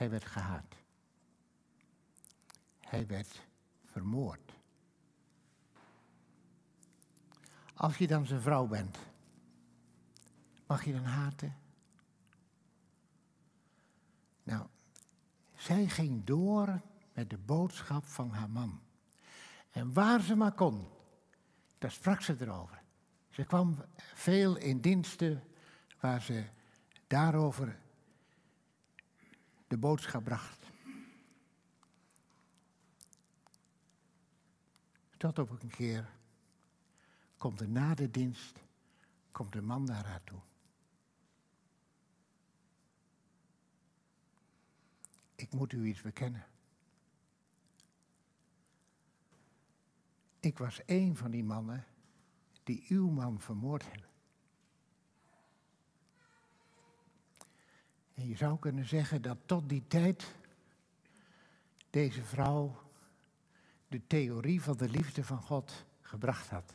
Hij 0.00 0.10
werd 0.10 0.24
gehaat. 0.24 0.74
Hij 2.80 3.06
werd 3.06 3.46
vermoord. 3.84 4.52
Als 7.74 7.96
je 7.96 8.06
dan 8.06 8.26
zijn 8.26 8.40
vrouw 8.40 8.66
bent, 8.66 8.98
mag 10.66 10.84
je 10.84 10.92
dan 10.92 11.04
haten? 11.04 11.56
Nou, 14.42 14.66
zij 15.56 15.88
ging 15.88 16.24
door 16.24 16.80
met 17.12 17.30
de 17.30 17.38
boodschap 17.38 18.04
van 18.04 18.30
haar 18.30 18.50
man. 18.50 18.80
En 19.70 19.92
waar 19.92 20.20
ze 20.20 20.34
maar 20.36 20.54
kon, 20.54 20.88
daar 21.78 21.90
sprak 21.90 22.20
ze 22.20 22.36
erover. 22.40 22.82
Ze 23.28 23.44
kwam 23.44 23.84
veel 24.14 24.56
in 24.56 24.80
diensten 24.80 25.42
waar 25.98 26.22
ze 26.22 26.44
daarover 27.06 27.78
de 29.70 29.78
boodschap 29.78 30.24
bracht. 30.24 30.70
Tot 35.16 35.38
op 35.38 35.50
een 35.50 35.68
keer 35.68 36.10
komt 37.36 37.60
er 37.60 37.68
na 37.68 37.94
de 37.94 38.10
dienst, 38.10 38.58
komt 39.32 39.52
de 39.52 39.62
man 39.62 39.84
naar 39.84 40.06
haar 40.06 40.24
toe. 40.24 40.40
Ik 45.34 45.52
moet 45.52 45.72
u 45.72 45.84
iets 45.84 46.02
bekennen. 46.02 46.46
Ik 50.40 50.58
was 50.58 50.80
een 50.86 51.16
van 51.16 51.30
die 51.30 51.44
mannen 51.44 51.86
die 52.62 52.84
uw 52.88 53.10
man 53.10 53.40
vermoord 53.40 53.82
hebben. 53.82 54.09
En 58.20 58.28
je 58.28 58.36
zou 58.36 58.58
kunnen 58.58 58.88
zeggen 58.88 59.22
dat 59.22 59.38
tot 59.46 59.68
die 59.68 59.82
tijd 59.88 60.34
deze 61.90 62.22
vrouw 62.22 62.82
de 63.88 64.06
theorie 64.06 64.62
van 64.62 64.76
de 64.76 64.88
liefde 64.88 65.24
van 65.24 65.42
God 65.42 65.84
gebracht 66.00 66.48
had. 66.48 66.74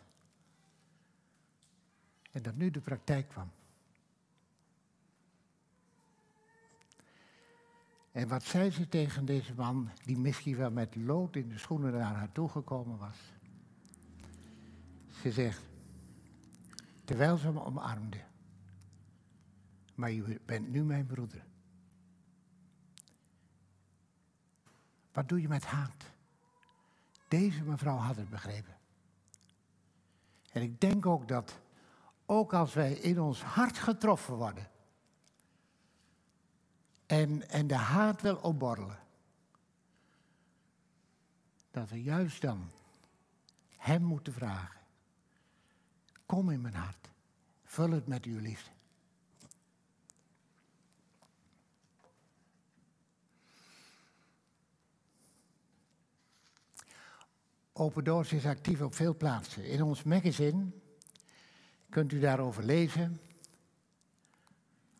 En 2.32 2.42
dat 2.42 2.56
nu 2.56 2.72
de 2.72 2.80
praktijk 2.80 3.30
kwam. 3.30 3.52
En 8.12 8.28
wat 8.28 8.44
zei 8.44 8.72
ze 8.72 8.90
tegen 8.90 9.26
deze 9.26 9.54
man, 9.54 9.90
die 10.04 10.18
misschien 10.18 10.58
wel 10.58 10.72
met 10.72 10.96
lood 10.96 11.36
in 11.36 11.50
de 11.50 11.58
schoenen 11.58 11.92
naar 11.92 12.16
haar 12.16 12.32
toegekomen 12.32 12.98
was? 12.98 13.18
Ze 15.22 15.32
zegt, 15.32 15.62
terwijl 17.04 17.38
ze 17.38 17.52
me 17.52 17.64
omarmde, 17.64 18.22
maar 19.96 20.12
je 20.12 20.40
bent 20.46 20.70
nu 20.70 20.84
mijn 20.84 21.06
broeder. 21.06 21.46
Wat 25.12 25.30
doe 25.30 25.42
je 25.42 25.48
met 25.48 25.66
haat? 25.66 26.04
Deze 27.28 27.64
mevrouw 27.64 27.98
had 27.98 28.16
het 28.16 28.30
begrepen. 28.30 28.78
En 30.52 30.62
ik 30.62 30.82
denk 30.82 31.06
ook 31.06 31.28
dat, 31.28 31.60
ook 32.26 32.54
als 32.54 32.74
wij 32.74 32.94
in 32.94 33.22
ons 33.22 33.44
hart 33.44 33.78
getroffen 33.78 34.36
worden, 34.36 34.70
en, 37.06 37.50
en 37.50 37.68
de 37.68 37.76
haat 37.76 38.22
wil 38.22 38.36
opborrelen, 38.36 39.00
dat 41.72 41.90
we 41.90 42.04
juist 42.04 42.42
dan 42.42 42.72
Hem 43.78 44.04
moeten 44.04 44.34
vragen. 44.34 44.80
Kom 46.26 46.50
in 46.50 46.62
mijn 46.62 46.74
hart, 46.74 47.10
vul 47.64 47.92
het 47.92 48.08
met 48.08 48.26
uw 48.26 48.40
liefde. 48.40 48.75
Open 57.78 58.04
Doors 58.04 58.34
is 58.34 58.46
actief 58.46 58.82
op 58.82 58.96
veel 58.96 59.16
plaatsen. 59.16 59.66
In 59.66 59.82
ons 59.82 60.04
magazine 60.04 60.66
kunt 61.90 62.12
u 62.12 62.20
daarover 62.20 62.64
lezen. 62.64 63.20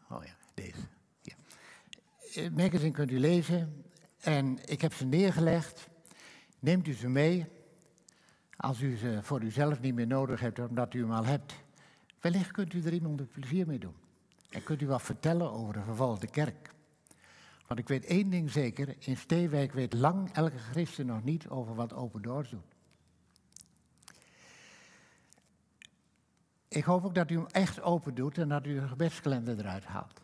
Oh 0.10 0.24
ja, 0.24 0.36
deze. 0.54 0.88
Ja. 1.22 1.34
Het 2.32 2.58
magazine 2.58 2.92
kunt 2.92 3.12
u 3.12 3.20
lezen 3.20 3.86
en 4.20 4.60
ik 4.66 4.82
heb 4.82 4.94
ze 4.94 5.06
neergelegd. 5.06 5.88
Neemt 6.60 6.88
u 6.88 6.94
ze 6.94 7.08
mee. 7.08 7.46
Als 8.58 8.82
u 8.82 8.98
ze 8.98 9.20
voor 9.22 9.42
uzelf 9.42 9.80
niet 9.80 9.96
meer 9.96 10.08
nodig 10.08 10.40
hebt, 10.40 10.60
omdat 10.60 10.94
u 10.94 11.00
hem 11.00 11.12
al 11.12 11.26
hebt. 11.26 11.54
Wellicht 12.20 12.52
kunt 12.52 12.74
u 12.74 12.84
er 12.84 12.94
iemand 12.94 13.20
een 13.20 13.28
plezier 13.28 13.68
mee 13.68 13.80
doen. 13.80 13.96
En 14.50 14.64
kunt 14.64 14.82
u 14.82 14.88
wat 14.88 15.02
vertellen 15.02 15.52
over 15.52 15.74
de 15.74 15.84
vervolgde 15.84 16.28
kerk. 16.28 16.75
Want 17.68 17.80
ik 17.80 17.88
weet 17.88 18.06
één 18.06 18.30
ding 18.30 18.52
zeker, 18.52 18.96
in 19.00 19.18
Steewijk 19.18 19.74
weet 19.74 19.94
lang 19.94 20.32
elke 20.32 20.58
christen 20.58 21.06
nog 21.06 21.24
niet 21.24 21.48
over 21.48 21.76
wat 21.76 21.94
Open 21.94 22.22
Doors 22.22 22.50
doet. 22.50 22.76
Ik 26.68 26.84
hoop 26.84 27.06
ook 27.06 27.16
dat 27.16 27.32
u 27.32 27.36
hem 27.36 27.48
echt 27.48 27.82
open 27.82 28.16
doet 28.16 28.38
en 28.38 28.50
dat 28.50 28.66
u 28.66 28.80
de 28.80 28.88
gebedskalender 28.88 29.60
eruit 29.60 29.86
haalt. 29.86 30.22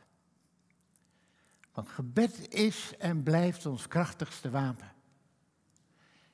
Want 1.73 1.89
gebed 1.89 2.53
is 2.53 2.97
en 2.97 3.23
blijft 3.23 3.65
ons 3.65 3.87
krachtigste 3.87 4.49
wapen. 4.49 4.91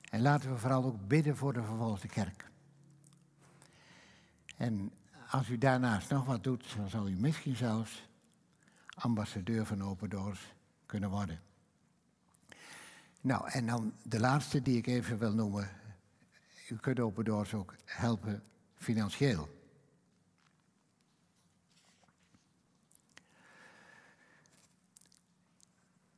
En 0.10 0.22
laten 0.22 0.52
we 0.52 0.58
vooral 0.58 0.84
ook 0.84 1.08
bidden 1.08 1.38
voor 1.38 1.54
de 1.54 1.64
vervolgde 1.64 2.08
kerk. 2.08 2.50
En 4.56 4.92
als 5.30 5.50
u 5.50 5.58
daarnaast 5.58 6.10
nog 6.10 6.26
wat 6.26 6.44
doet, 6.44 6.76
dan 6.78 6.90
zal 6.90 7.08
u 7.08 7.16
misschien 7.16 7.56
zelfs 7.56 8.08
ambassadeur 8.96 9.66
van 9.66 9.84
Open 9.84 10.10
Doors 10.10 10.56
kunnen 10.88 11.10
worden. 11.10 11.42
Nou, 13.22 13.50
en 13.50 13.66
dan 13.66 13.94
de 14.04 14.20
laatste 14.20 14.62
die 14.62 14.78
ik 14.78 14.88
even 14.88 15.18
wil 15.18 15.34
noemen. 15.34 15.70
U 16.70 16.76
kunt 16.76 17.00
Open 17.00 17.26
Doors 17.26 17.54
ook 17.54 17.76
helpen 17.86 18.44
financieel. 18.76 19.56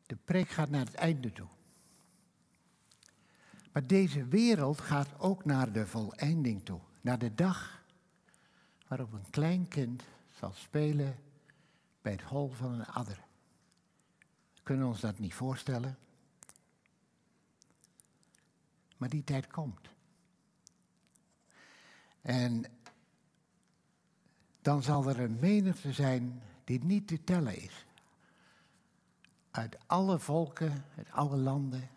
De 0.05 0.15
preek 0.25 0.49
gaat 0.49 0.69
naar 0.69 0.85
het 0.85 0.93
einde 0.93 1.31
toe. 1.31 1.47
Maar 3.71 3.87
deze 3.87 4.25
wereld 4.25 4.81
gaat 4.81 5.19
ook 5.19 5.45
naar 5.45 5.71
de 5.71 5.87
voleinding 5.87 6.65
toe. 6.65 6.79
Naar 7.01 7.19
de 7.19 7.33
dag 7.33 7.83
waarop 8.87 9.13
een 9.13 9.29
klein 9.29 9.67
kind 9.67 10.03
zal 10.29 10.51
spelen 10.51 11.15
bij 12.01 12.11
het 12.11 12.21
hol 12.21 12.49
van 12.49 12.71
een 12.71 12.85
adder. 12.85 13.27
Kunnen 14.69 14.87
ons 14.87 14.99
dat 14.99 15.19
niet 15.19 15.33
voorstellen. 15.33 15.97
Maar 18.97 19.09
die 19.09 19.23
tijd 19.23 19.47
komt. 19.47 19.89
En 22.21 22.65
dan 24.61 24.83
zal 24.83 25.07
er 25.07 25.19
een 25.19 25.39
menigte 25.39 25.93
zijn 25.93 26.41
die 26.63 26.83
niet 26.83 27.07
te 27.07 27.23
tellen 27.23 27.61
is. 27.61 27.85
Uit 29.51 29.77
alle 29.85 30.19
volken, 30.19 30.85
uit 30.97 31.11
alle 31.11 31.37
landen. 31.37 31.89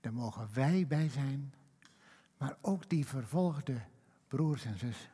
Daar 0.00 0.12
mogen 0.12 0.48
wij 0.54 0.86
bij 0.86 1.08
zijn, 1.08 1.54
maar 2.36 2.56
ook 2.60 2.88
die 2.88 3.06
vervolgde 3.06 3.80
broers 4.28 4.64
en 4.64 4.78
zussen. 4.78 5.10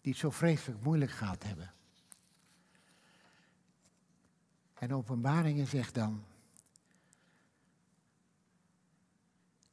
Die 0.00 0.12
het 0.12 0.20
zo 0.20 0.30
vreselijk 0.30 0.82
moeilijk 0.82 1.10
gehad 1.10 1.42
hebben. 1.42 1.72
En 4.80 4.94
openbaringen 4.94 5.66
zegt 5.66 5.94
dan, 5.94 6.24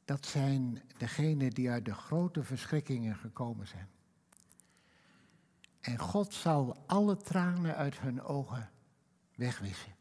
dat 0.04 0.26
zijn 0.26 0.82
degenen 0.98 1.50
die 1.50 1.70
uit 1.70 1.84
de 1.84 1.94
grote 1.94 2.44
verschrikkingen 2.44 3.16
gekomen 3.16 3.68
zijn. 3.68 3.88
En 5.80 5.98
God 5.98 6.34
zal 6.34 6.76
alle 6.86 7.16
tranen 7.16 7.76
uit 7.76 8.00
hun 8.00 8.22
ogen 8.22 8.70
wegwissen. 9.34 9.94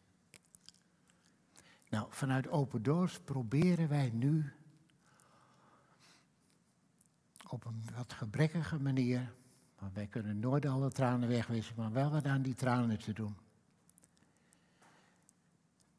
Nou, 1.90 2.08
vanuit 2.10 2.48
Open 2.48 2.84
Doors 2.84 3.20
proberen 3.20 3.88
wij 3.88 4.10
nu 4.10 4.54
op 7.48 7.66
een 7.66 7.90
wat 7.96 8.14
gebrekkige 8.14 8.80
manier, 8.80 9.34
want 9.80 9.94
wij 9.94 10.08
kunnen 10.08 10.40
nooit 10.40 10.66
alle 10.66 10.92
tranen 10.92 11.30
wegwissen, 11.30 11.76
maar 11.78 11.92
wel 11.92 12.12
wat 12.12 12.26
aan 12.26 12.42
die 12.42 12.56
tranen 12.56 13.00
te 13.00 13.14
doen. 13.14 13.47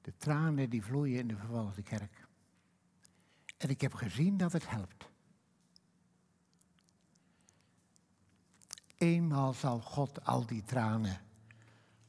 De 0.09 0.16
tranen 0.16 0.71
die 0.71 0.83
vloeien 0.83 1.18
in 1.18 1.29
de 1.29 1.37
vervolgde 1.37 1.83
kerk. 1.83 2.27
En 3.57 3.68
ik 3.68 3.81
heb 3.81 3.94
gezien 3.94 4.37
dat 4.37 4.53
het 4.53 4.68
helpt. 4.68 5.09
Eenmaal 8.97 9.53
zal 9.53 9.81
God 9.81 10.25
al 10.25 10.47
die 10.47 10.64
tranen 10.64 11.21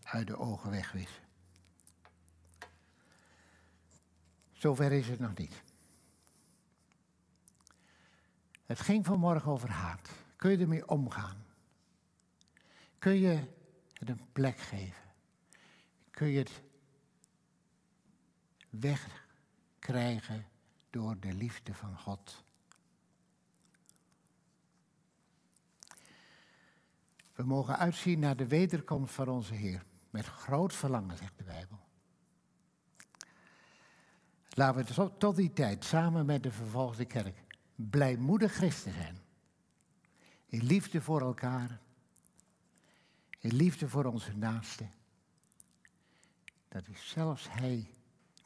uit 0.04 0.28
de 0.28 0.38
ogen 0.38 0.70
wegwissen. 0.70 1.24
Zover 4.52 4.92
is 4.92 5.08
het 5.08 5.20
nog 5.20 5.38
niet. 5.38 5.64
Het 8.66 8.80
ging 8.80 9.06
vanmorgen 9.06 9.52
over 9.52 9.70
haat. 9.70 10.10
Kun 10.36 10.52
je 10.52 10.58
ermee 10.58 10.88
omgaan? 10.88 11.46
Kun 12.98 13.20
je 13.20 13.44
het 13.94 14.10
een 14.10 14.32
plek 14.32 14.60
geven? 14.60 15.04
Kun 16.12 16.28
je 16.28 16.38
het 16.38 16.68
wegkrijgen 18.70 20.48
door 20.90 21.20
de 21.20 21.34
liefde 21.34 21.74
van 21.74 21.98
God? 21.98 22.44
We 27.34 27.44
mogen 27.44 27.78
uitzien 27.78 28.20
naar 28.20 28.36
de 28.36 28.48
wederkomst 28.48 29.14
van 29.14 29.30
onze 29.30 29.54
Heer. 29.54 29.86
Met 30.10 30.26
groot 30.26 30.74
verlangen, 30.74 31.18
zegt 31.18 31.38
de 31.38 31.44
Bijbel. 31.44 31.80
Laten 34.50 34.96
we 34.96 35.18
tot 35.18 35.36
die 35.36 35.54
tijd 35.54 35.86
samen 35.86 36.26
met 36.26 36.44
de 36.44 36.52
vervolgde 36.52 37.06
kerk 37.06 37.44
blijmoedig 37.76 38.54
christen 38.54 38.94
zijn. 38.94 39.20
In 40.46 40.64
liefde 40.64 41.02
voor 41.02 41.22
elkaar. 41.22 41.80
In 43.40 43.56
liefde 43.56 43.90
voor 43.90 44.06
onze 44.06 44.38
naasten. 44.38 44.92
Dat 46.68 46.88
is 46.88 47.10
zelfs 47.10 47.48
hij 47.50 47.90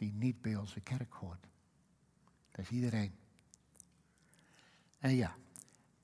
die 0.03 0.13
niet 0.13 0.41
bij 0.41 0.55
onze 0.55 0.79
kerk 0.79 1.13
hoort. 1.13 1.47
Dat 2.51 2.59
is 2.59 2.69
iedereen. 2.69 3.15
En 4.99 5.15
ja, 5.15 5.35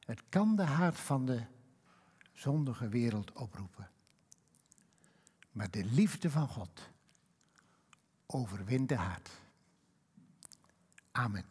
het 0.06 0.24
kan 0.30 0.56
de 0.56 0.64
haat 0.64 1.00
van 1.00 1.26
de 1.26 1.44
zondige 2.34 2.90
wereld 2.90 3.32
oproepen. 3.32 3.92
Maar 5.52 5.72
de 5.72 5.86
liefde 5.86 6.30
van 6.30 6.48
God 6.48 6.90
overwint 8.26 8.90
de 8.90 8.96
haat. 8.96 9.30
Amen. 11.12 11.46